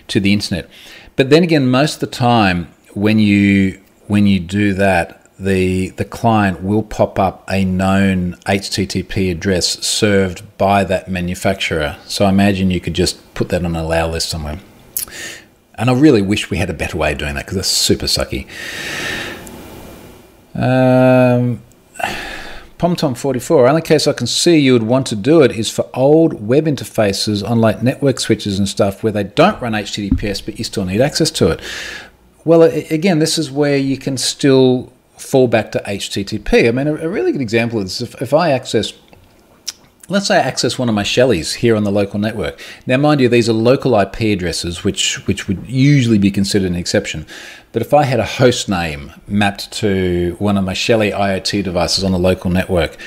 [0.08, 0.70] to the internet.
[1.18, 6.06] But then again, most of the time, when you when you do that, the the
[6.06, 11.98] client will pop up a known HTTP address served by that manufacturer.
[12.06, 14.60] So I imagine you could just put that on a allow list somewhere.
[15.76, 18.06] And I really wish we had a better way of doing that because that's super
[18.06, 18.48] sucky.
[20.56, 21.62] Um,
[22.80, 26.46] PomTom44, only case I can see you would want to do it is for old
[26.46, 30.64] web interfaces on like network switches and stuff where they don't run HTTPS but you
[30.64, 31.62] still need access to it.
[32.46, 36.68] Well, again, this is where you can still fall back to HTTP.
[36.68, 38.94] I mean, a, really good example is if, if I access
[40.08, 42.62] let's say I access one of my Shellys here on the local network.
[42.86, 46.76] Now, mind you, these are local IP addresses, which which would usually be considered an
[46.76, 47.26] exception.
[47.72, 52.04] But if I had a host name mapped to one of my Shelly IoT devices
[52.04, 52.98] on the local network,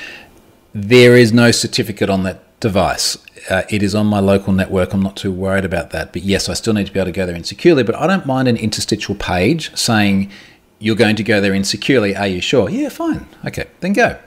[0.73, 3.17] there is no certificate on that device.
[3.49, 4.93] Uh, it is on my local network.
[4.93, 6.13] I'm not too worried about that.
[6.13, 7.83] But yes, I still need to be able to go there insecurely.
[7.83, 10.31] But I don't mind an interstitial page saying
[10.79, 12.15] you're going to go there insecurely.
[12.15, 12.69] Are you sure?
[12.69, 13.27] Yeah, fine.
[13.45, 14.19] Okay, then go.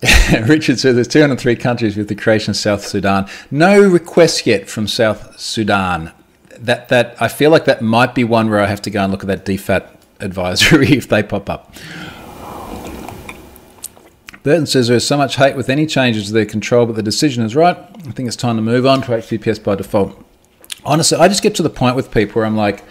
[0.46, 3.28] Richard says there's 203 countries with the creation of South Sudan.
[3.50, 6.12] No requests yet from South Sudan.
[6.56, 9.12] That that I feel like that might be one where I have to go and
[9.12, 9.88] look at that DFAT
[10.20, 11.74] advisory if they pop up.
[14.42, 17.02] Burton says there is so much hate with any changes to their control, but the
[17.02, 17.76] decision is right.
[17.76, 20.24] I think it's time to move on to HTTPS by default.
[20.84, 22.84] Honestly, I just get to the point with people where I'm like,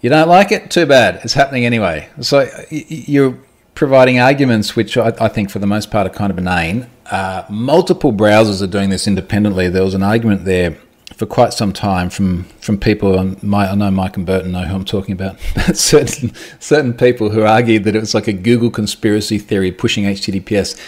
[0.00, 0.70] you don't like it?
[0.70, 1.20] Too bad.
[1.24, 2.08] It's happening anyway.
[2.20, 3.38] So you're
[3.74, 6.88] providing arguments which I, think for the most part are kind of inane.
[7.10, 9.68] Uh, multiple browsers are doing this independently.
[9.68, 10.76] There was an argument there
[11.20, 13.36] for quite some time from from people.
[13.42, 15.38] My, I know Mike and Burton know who I'm talking about.
[15.74, 20.80] certain certain people who argued that it was like a Google conspiracy theory pushing HTTPS.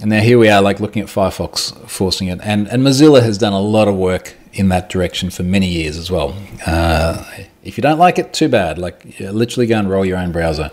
[0.00, 3.38] And now here we are, like looking at Firefox forcing it, and and Mozilla has
[3.38, 6.36] done a lot of work in that direction for many years as well.
[6.66, 7.24] Uh,
[7.62, 8.76] if you don't like it, too bad.
[8.76, 10.70] Like literally go and roll your own browser.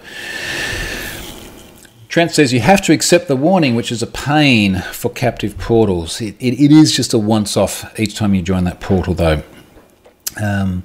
[2.11, 6.19] Trent says you have to accept the warning, which is a pain for captive portals.
[6.19, 9.43] It, it, it is just a once off each time you join that portal, though.
[10.35, 10.83] Um,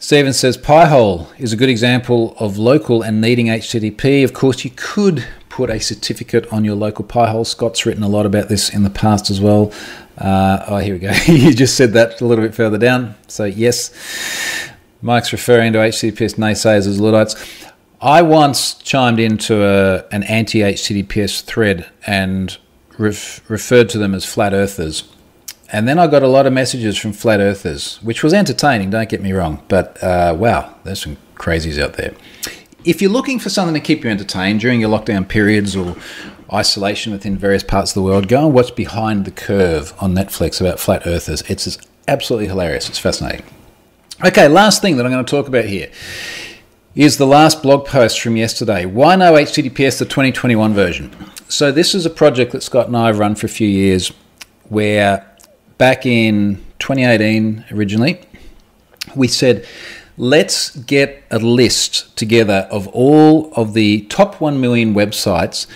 [0.00, 4.24] Steven says Pi-hole is a good example of local and needing HTTP.
[4.24, 7.44] Of course, you could put a certificate on your local Pi-hole.
[7.44, 9.72] Scott's written a lot about this in the past as well.
[10.18, 11.12] Uh, oh, here we go.
[11.28, 13.14] you just said that a little bit further down.
[13.28, 13.92] So, yes,
[15.02, 17.36] Mike's referring to HTTPS naysayers as Luddites.
[18.00, 22.56] I once chimed into a, an anti HTTPS thread and
[22.98, 25.04] ref, referred to them as flat earthers.
[25.72, 29.08] And then I got a lot of messages from flat earthers, which was entertaining, don't
[29.08, 29.64] get me wrong.
[29.68, 32.14] But uh, wow, there's some crazies out there.
[32.84, 35.96] If you're looking for something to keep you entertained during your lockdown periods or
[36.52, 40.60] isolation within various parts of the world, go and watch Behind the Curve on Netflix
[40.60, 41.42] about flat earthers.
[41.48, 42.88] It's absolutely hilarious.
[42.88, 43.44] It's fascinating.
[44.24, 45.90] Okay, last thing that I'm going to talk about here
[46.96, 48.86] is the last blog post from yesterday.
[48.86, 51.14] Why no HTTPS, the 2021 version?
[51.46, 54.12] So, this is a project that Scott and I have run for a few years
[54.70, 55.30] where
[55.76, 58.20] back in 2018 originally,
[59.14, 59.66] we said,
[60.16, 65.66] let's get a list together of all of the top 1 million websites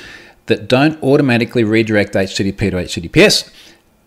[0.47, 2.77] that don't automatically redirect HTTP to
[3.11, 3.53] HTTPS.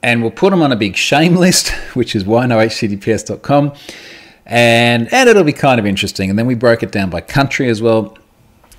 [0.01, 3.73] And we'll put them on a big shame list, which is whynohttps.com
[4.45, 6.29] and and it'll be kind of interesting.
[6.29, 8.17] And then we broke it down by country as well,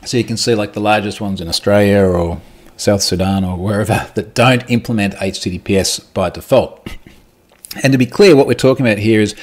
[0.05, 2.41] so you can see like the largest ones in Australia or
[2.77, 6.89] South Sudan or wherever that don't implement HTTPS by default.
[7.83, 9.35] And to be clear, what we're talking about here is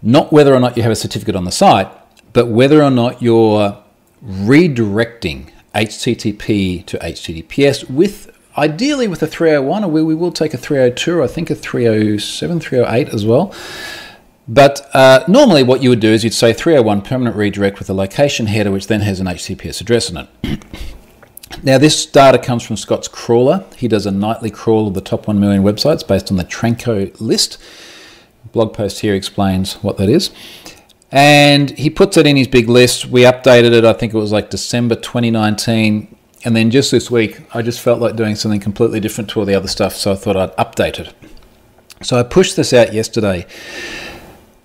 [0.00, 1.88] not whether or not you have a certificate on the site,
[2.32, 3.78] but whether or not you're
[4.24, 11.18] redirecting HTTP to HTTPS with ideally with a 301, or we will take a 302,
[11.18, 13.54] or I think a 307, 308 as well.
[14.52, 17.94] But uh, normally, what you would do is you'd say 301 permanent redirect with a
[17.94, 20.64] location header, which then has an HTTPS address in it.
[21.62, 23.64] now, this data comes from Scott's crawler.
[23.78, 27.18] He does a nightly crawl of the top 1 million websites based on the Tranco
[27.18, 27.56] list.
[28.52, 30.30] Blog post here explains what that is.
[31.10, 33.06] And he puts it in his big list.
[33.06, 36.14] We updated it, I think it was like December 2019.
[36.44, 39.46] And then just this week, I just felt like doing something completely different to all
[39.46, 41.14] the other stuff, so I thought I'd update it.
[42.02, 43.46] So I pushed this out yesterday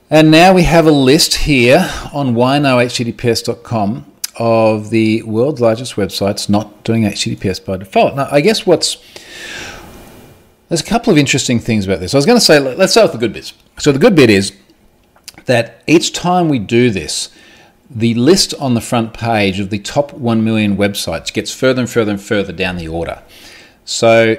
[0.09, 6.85] And now we have a list here on whynohttps.com of the world's largest websites not
[6.85, 8.15] doing HTTPS by default.
[8.15, 9.03] Now, I guess what's
[10.69, 12.13] there's a couple of interesting things about this.
[12.13, 13.53] I was going to say, let's start with the good bits.
[13.79, 14.55] So, the good bit is
[15.45, 17.29] that each time we do this,
[17.89, 21.89] the list on the front page of the top 1 million websites gets further and
[21.89, 23.21] further and further down the order.
[23.83, 24.37] So,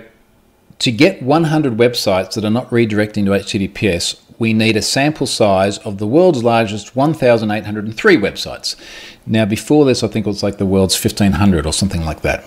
[0.81, 5.79] to get 100 websites that are not redirecting to HTTPS, we need a sample size
[5.79, 8.77] of the world's largest 1,803 websites.
[9.27, 12.45] Now, before this, I think it was like the world's 1,500 or something like that.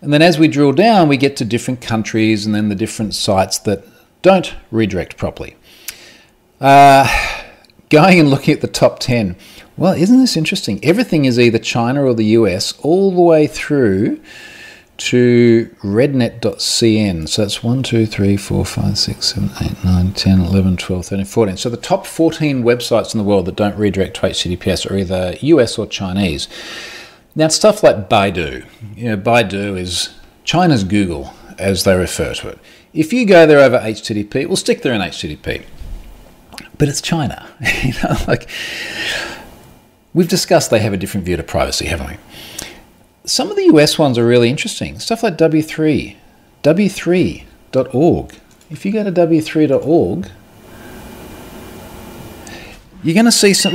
[0.00, 3.14] And then as we drill down, we get to different countries and then the different
[3.14, 3.84] sites that
[4.22, 5.56] don't redirect properly.
[6.60, 7.06] Uh,
[7.88, 9.36] going and looking at the top 10.
[9.76, 10.84] Well, isn't this interesting?
[10.84, 14.20] Everything is either China or the US, all the way through
[15.06, 17.28] to rednet.cn.
[17.28, 21.24] So that's 1, 2, 3, 4, 5, 6, 7, 8, 9, 10, 11, 12, 13,
[21.24, 21.56] 14.
[21.56, 25.36] So the top 14 websites in the world that don't redirect to HTTPS are either
[25.40, 26.48] US or Chinese.
[27.34, 32.58] Now, stuff like Baidu, you know, Baidu is China's Google, as they refer to it.
[32.92, 35.64] If you go there over HTTP, we'll stick there in HTTP.
[36.78, 37.48] But it's China.
[37.82, 38.48] you know, like
[40.14, 42.16] we've discussed they have a different view to privacy, haven't we?
[43.24, 44.98] Some of the US ones are really interesting.
[44.98, 46.16] Stuff like W3,
[46.62, 48.34] W3.org.
[48.70, 50.28] If you go to W3.org,
[53.02, 53.74] you're going to see some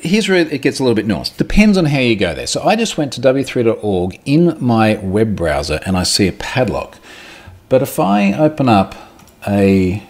[0.00, 1.36] here's where it gets a little bit nuanced.
[1.36, 2.46] Depends on how you go there.
[2.46, 6.96] So I just went to w3.org in my web browser and I see a padlock.
[7.68, 8.94] But if I open up
[9.46, 10.02] a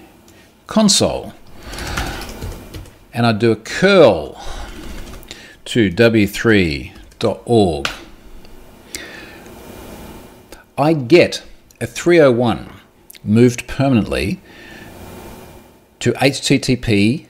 [0.67, 1.35] console
[3.13, 4.41] and I do a curl
[5.67, 7.89] to w3.org,
[10.81, 11.43] I get
[11.81, 12.73] a 301
[13.23, 14.41] moved permanently
[15.99, 17.27] to http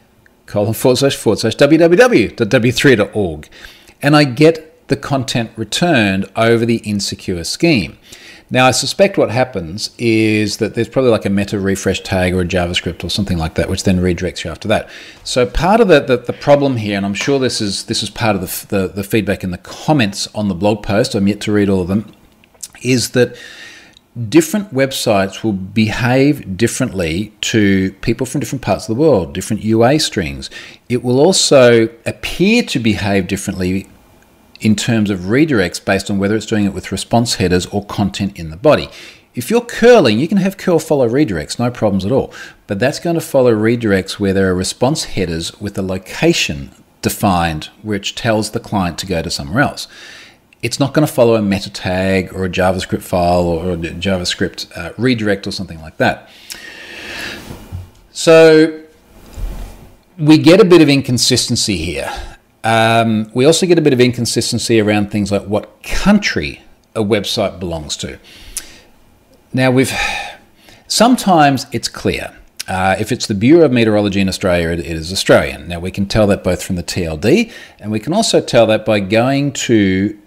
[0.46, 3.48] colon forward slash forward slash www.w3.org.
[4.02, 7.98] And I get the content returned over the insecure scheme.
[8.52, 12.40] Now, I suspect what happens is that there's probably like a meta refresh tag or
[12.40, 14.90] a JavaScript or something like that, which then redirects you after that.
[15.22, 18.10] So part of the, the, the problem here, and I'm sure this is this is
[18.10, 21.40] part of the, the, the feedback in the comments on the blog post, I'm yet
[21.42, 22.12] to read all of them,
[22.82, 23.36] is that
[24.28, 30.00] different websites will behave differently to people from different parts of the world, different UA
[30.00, 30.50] strings.
[30.88, 33.88] It will also appear to behave differently
[34.60, 38.38] in terms of redirects based on whether it's doing it with response headers or content
[38.38, 38.88] in the body.
[39.34, 42.34] If you're curling, you can have curl follow redirects, no problems at all.
[42.66, 47.66] But that's going to follow redirects where there are response headers with a location defined,
[47.82, 49.86] which tells the client to go to somewhere else
[50.62, 54.76] it's not going to follow a meta tag or a JavaScript file or a JavaScript
[54.76, 56.28] uh, redirect or something like that.
[58.12, 58.82] So
[60.18, 62.12] we get a bit of inconsistency here.
[62.62, 66.62] Um, we also get a bit of inconsistency around things like what country
[66.94, 68.18] a website belongs to.
[69.52, 69.92] Now we've
[70.86, 72.36] sometimes it's clear.
[72.68, 75.66] Uh, if it's the Bureau of Meteorology in Australia, it, it is Australian.
[75.66, 77.50] Now we can tell that both from the TLD,
[77.80, 80.19] and we can also tell that by going to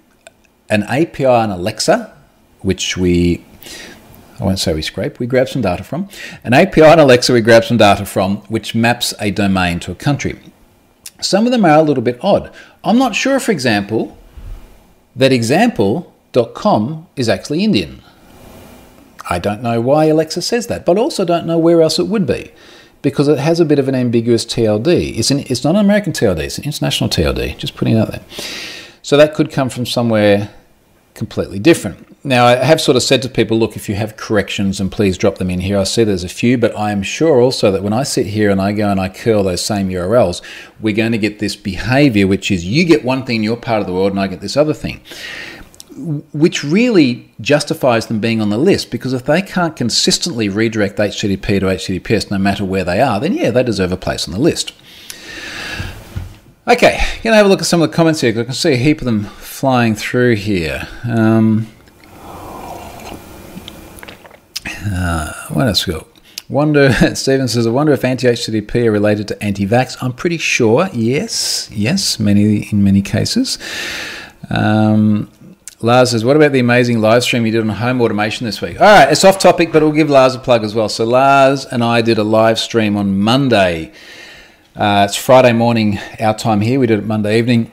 [0.73, 2.11] an API on Alexa,
[2.61, 3.45] which we
[4.39, 6.09] I won't say we scrape, we grab some data from.
[6.43, 9.95] An API on Alexa we grab some data from, which maps a domain to a
[9.95, 10.39] country.
[11.21, 12.51] Some of them are a little bit odd.
[12.83, 14.17] I'm not sure, for example,
[15.15, 18.01] that example.com is actually Indian.
[19.29, 22.25] I don't know why Alexa says that, but also don't know where else it would
[22.25, 22.51] be
[23.03, 25.17] because it has a bit of an ambiguous TLD.
[25.17, 28.11] It's, an, it's not an American TLD, it's an international TLD, just putting it out
[28.11, 28.23] there.
[29.03, 30.53] So that could come from somewhere
[31.23, 32.05] completely different.
[32.25, 35.17] Now, I have sort of said to people, look, if you have corrections, and please
[35.17, 35.77] drop them in here.
[35.77, 38.49] I see there's a few, but I am sure also that when I sit here
[38.49, 40.41] and I go and I curl those same URLs,
[40.81, 43.79] we're going to get this behavior, which is you get one thing in your part
[43.79, 44.99] of the world and I get this other thing,
[46.33, 51.59] which really justifies them being on the list because if they can't consistently redirect HTTP
[51.61, 54.39] to HTTPS no matter where they are, then yeah, they deserve a place on the
[54.39, 54.73] list.
[56.65, 58.71] Okay, gonna have a look at some of the comments here because I can see
[58.71, 60.87] a heap of them flying through here.
[61.03, 61.67] Um,
[64.65, 66.07] uh, what else we got?
[66.47, 69.97] Wonder Stephen says, I wonder if anti-HTTP are related to anti-vax.
[70.01, 70.89] I'm pretty sure.
[70.93, 73.59] Yes, yes, many in many cases.
[74.49, 75.29] Um,
[75.81, 78.79] Lars says, What about the amazing live stream you did on home automation this week?
[78.79, 80.87] All right, it's off topic, but we'll give Lars a plug as well.
[80.87, 83.91] So, Lars and I did a live stream on Monday
[84.75, 86.79] uh, it's Friday morning, our time here.
[86.79, 87.71] We did it Monday evening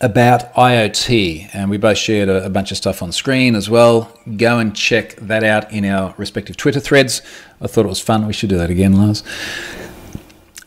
[0.00, 4.10] about IoT, and we both shared a, a, bunch of stuff on screen as well.
[4.36, 7.20] Go and check that out in our respective Twitter threads.
[7.60, 8.26] I thought it was fun.
[8.26, 9.22] We should do that again, Lars.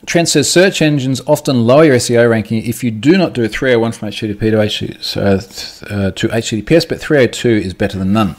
[0.05, 3.49] Trent says search engines often lower your SEO ranking if you do not do a
[3.49, 8.35] 301 from HTTP to, H- uh, to HTTPS, but 302 is better than none.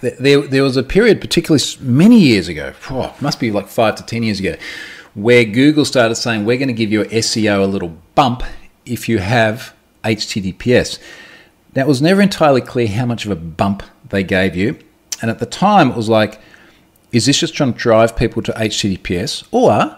[0.00, 4.04] There, there was a period, particularly many years ago, oh, must be like five to
[4.04, 4.54] ten years ago,
[5.14, 8.42] where Google started saying we're going to give your SEO a little bump
[8.84, 10.98] if you have HTTPS.
[11.74, 14.78] It was never entirely clear how much of a bump they gave you.
[15.20, 16.40] And at the time, it was like,
[17.12, 19.46] is this just trying to drive people to HTTPS?
[19.50, 19.96] Or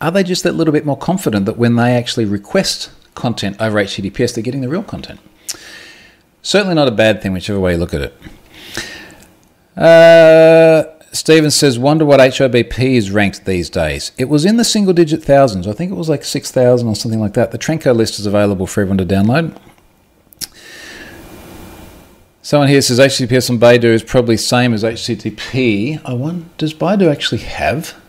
[0.00, 3.82] are they just that little bit more confident that when they actually request content over
[3.82, 5.20] HTTPS, they're getting the real content?
[6.42, 8.14] Certainly not a bad thing, whichever way you look at it.
[9.76, 14.12] Uh, Steven says, wonder what HIBP is ranked these days.
[14.16, 15.66] It was in the single digit thousands.
[15.66, 17.50] I think it was like 6,000 or something like that.
[17.50, 19.56] The Tranco list is available for everyone to download.
[22.42, 26.00] Someone here says HTTPS on Baidu is probably same as HTTP.
[26.04, 28.00] I wonder, does Baidu actually have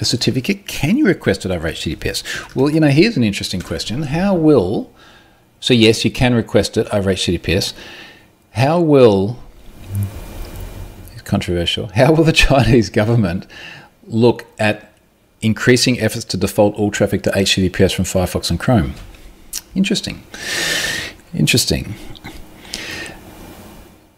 [0.00, 0.66] a certificate?
[0.66, 2.54] Can you request it over HTTPS?
[2.54, 4.02] Well, you know, here's an interesting question.
[4.02, 4.92] How will,
[5.60, 7.74] so yes, you can request it over HTTPS.
[8.52, 9.38] How will,
[11.30, 13.46] controversial, how will the Chinese government
[14.06, 14.92] look at
[15.40, 18.94] increasing efforts to default all traffic to HTTPS from Firefox and Chrome?
[19.74, 20.22] Interesting.
[21.32, 21.94] Interesting.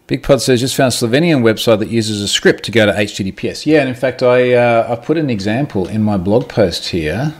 [0.07, 2.91] Big Pod says just found a Slovenian website that uses a script to go to
[2.91, 3.65] HTTPS.
[3.65, 7.33] Yeah, and in fact, I uh, I put an example in my blog post here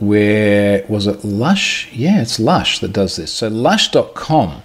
[0.00, 1.92] where was it Lush?
[1.92, 3.32] Yeah, it's Lush that does this.
[3.32, 4.62] So Lush.com,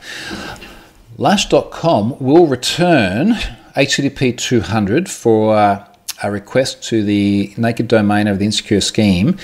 [1.18, 3.36] Lush.com will return
[3.76, 5.88] HTTP 200 for uh,
[6.22, 9.38] a request to the naked domain of the insecure scheme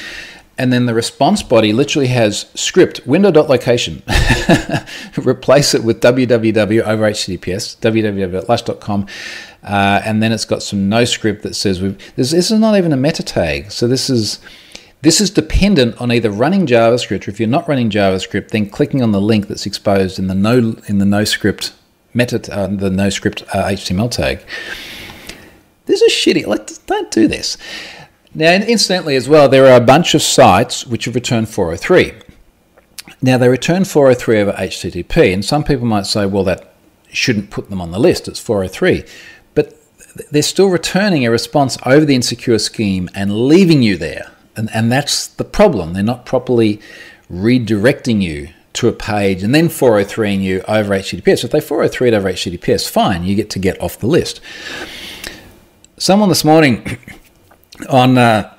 [0.59, 4.03] and then the response body literally has script window.location.
[5.17, 9.07] Replace it with www over HTTPS, www.lush.com.
[9.63, 12.91] Uh, and then it's got some no script that says this, this is not even
[12.91, 13.71] a meta tag.
[13.71, 14.39] So this is
[15.01, 19.01] this is dependent on either running JavaScript, or if you're not running JavaScript, then clicking
[19.01, 21.71] on the link that's exposed in the no in the no script
[22.13, 24.41] meta uh, the no script uh, HTML tag.
[25.85, 26.45] This is shitty.
[26.45, 27.57] Like, don't do this.
[28.33, 32.13] Now, incidentally, as well, there are a bunch of sites which have returned 403.
[33.21, 36.75] Now, they return 403 over HTTP, and some people might say, well, that
[37.11, 39.03] shouldn't put them on the list, it's 403.
[39.55, 39.75] But
[40.31, 44.31] they're still returning a response over the insecure scheme and leaving you there.
[44.55, 45.93] And, and that's the problem.
[45.93, 46.79] They're not properly
[47.31, 51.43] redirecting you to a page and then 403 you over HTTPS.
[51.43, 54.41] If they 403 over HTTPS, fine, you get to get off the list.
[55.97, 56.97] Someone this morning
[57.89, 58.55] on uh,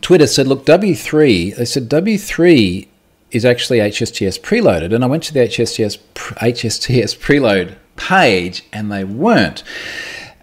[0.00, 2.88] Twitter said, look, W3, they said W3
[3.30, 4.94] is actually HSTS preloaded.
[4.94, 9.62] And I went to the HSTS, HSTS preload page and they weren't.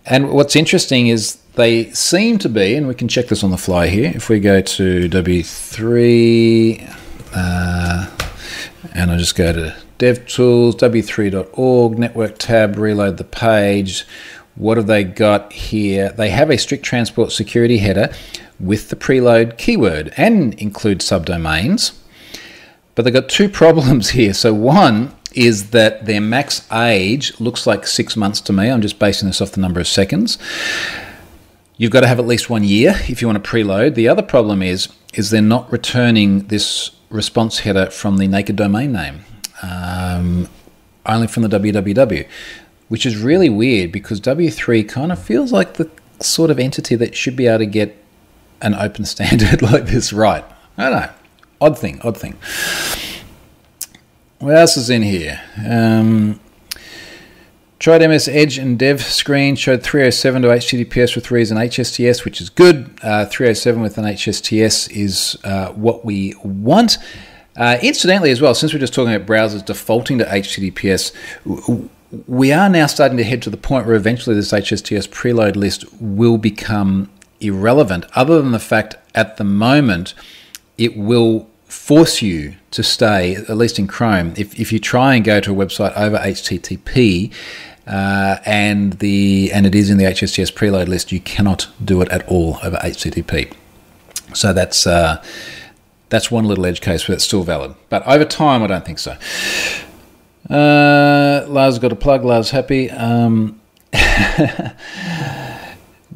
[0.06, 3.58] And what's interesting is they seem to be, and we can check this on the
[3.58, 4.12] fly here.
[4.16, 6.98] If we go to W3,
[7.34, 7.91] uh,
[8.94, 14.06] and I just go to DevTools, w3.org, network tab, reload the page.
[14.56, 16.10] What have they got here?
[16.10, 18.14] They have a strict transport security header
[18.60, 21.98] with the preload keyword and include subdomains.
[22.96, 24.34] But they've got two problems here.
[24.34, 28.70] So, one is that their max age looks like six months to me.
[28.70, 30.38] I'm just basing this off the number of seconds.
[31.78, 33.96] You've got to have at least one year if you want to preload.
[33.96, 38.94] The other problem is is they're not returning this response header from the naked domain
[38.94, 39.26] name,
[39.62, 40.50] um,
[41.06, 42.28] only from the www
[42.92, 45.90] which is really weird because W3 kind of feels like the
[46.20, 47.96] sort of entity that should be able to get
[48.62, 50.44] an open standard like this right.
[50.78, 51.10] I don't know.
[51.62, 52.38] Odd thing, odd thing.
[54.40, 55.40] What else is in here?
[55.66, 56.42] Um,
[57.82, 62.52] tried MS Edge and Dev screen, showed 307 to HTTPS with reason HSTS, which is
[62.52, 62.92] good.
[63.02, 67.00] Uh, 307 with an HSTS is uh, what we want.
[67.58, 71.12] Uh, incidentally, as well, since we're just talking about browsers defaulting to HTTPS,
[72.28, 75.92] we are now starting to head to the point where eventually this HSTS preload list
[76.00, 77.10] will become
[77.40, 80.14] irrelevant, other than the fact at the moment
[80.78, 85.24] it will force you to stay, at least in Chrome, if, if you try and
[85.24, 87.34] go to a website over HTTP.
[87.88, 91.12] Uh, and the and it is in the HSTS preload list.
[91.12, 93.54] You cannot do it at all over HTTP.
[94.34, 95.24] So that's uh,
[96.10, 97.74] that's one little edge case, but it's still valid.
[97.90, 99.18] But over time, I don't think so.
[100.50, 102.24] Uh, Lars got a plug.
[102.24, 102.90] Lars happy.
[102.92, 103.60] Um,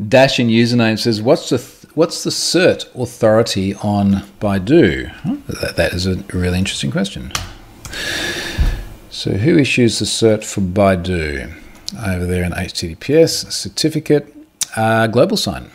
[0.07, 5.37] Dash in username says, "What's the th- what's the cert authority on Baidu?" Huh?
[5.61, 7.31] That, that is a really interesting question.
[9.25, 11.51] So, who issues the cert for Baidu?
[11.97, 14.31] Over there in HTTPS certificate,
[14.75, 15.71] uh, Global Sign.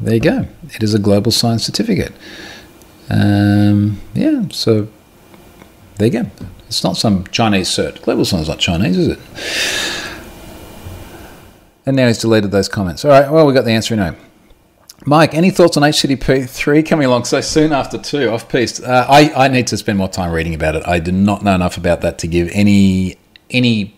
[0.00, 0.46] There you go.
[0.70, 2.14] It is a Global Sign certificate.
[3.10, 4.88] Um, yeah, so
[5.96, 6.30] there you go.
[6.68, 8.00] It's not some Chinese cert.
[8.00, 9.18] Global sign is not Chinese, is it?
[11.84, 13.04] And now he's deleted those comments.
[13.04, 14.16] All right, well, we got the answer anyway.
[15.06, 18.82] Mike, any thoughts on HTTP 3 coming along so soon after 2 off piste?
[18.82, 20.82] Uh, I, I need to spend more time reading about it.
[20.86, 23.18] I do not know enough about that to give any
[23.50, 23.94] any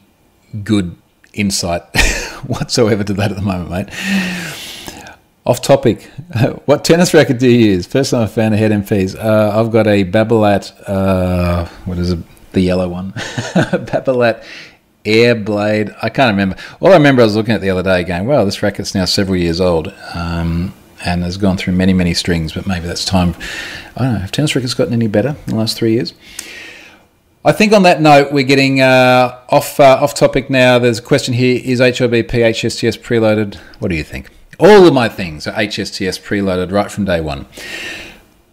[0.65, 0.97] good
[1.33, 1.83] insight
[2.47, 5.05] whatsoever to that at the moment, mate.
[5.47, 6.03] Off topic,
[6.65, 7.87] what tennis racket do you use?
[7.87, 9.15] First time I found a head MPs.
[9.17, 12.19] Uh, I've got a Babolat, uh, what is it,
[12.51, 13.13] the yellow one?
[13.13, 14.45] Babolat
[15.05, 15.97] Airblade.
[16.03, 16.57] I can't remember.
[16.81, 19.05] All I remember, I was looking at the other day, going, "Well, this racket's now
[19.05, 20.75] several years old." Um,
[21.07, 23.35] and has gone through many, many strings, but maybe that's time.
[23.97, 24.19] I don't know.
[24.19, 26.13] Have tennis rackets gotten any better in the last three years?
[27.45, 30.81] I think on that note, we're getting uh, off uh, off topic now.
[30.81, 33.55] There's a question here: Is HIBP HSTS preloaded?
[33.79, 34.31] What do you think?
[34.59, 37.47] All of my things are HSTS preloaded right from day one.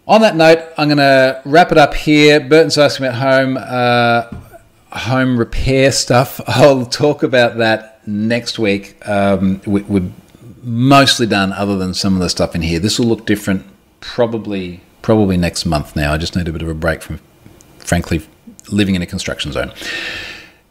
[0.07, 2.39] On that note, I'm going to wrap it up here.
[2.39, 4.23] Burton's asking about home uh,
[4.91, 6.39] home repair stuff.
[6.47, 8.97] I'll talk about that next week.
[9.07, 10.11] Um, we, we're
[10.63, 12.79] mostly done, other than some of the stuff in here.
[12.79, 13.65] This will look different,
[13.99, 15.95] probably probably next month.
[15.95, 17.19] Now, I just need a bit of a break from,
[17.79, 18.21] frankly,
[18.71, 19.71] living in a construction zone.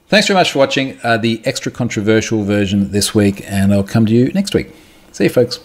[0.08, 4.06] Thanks very much for watching uh, the extra controversial version this week, and I'll come
[4.06, 4.74] to you next week.
[5.12, 5.60] See you, folks.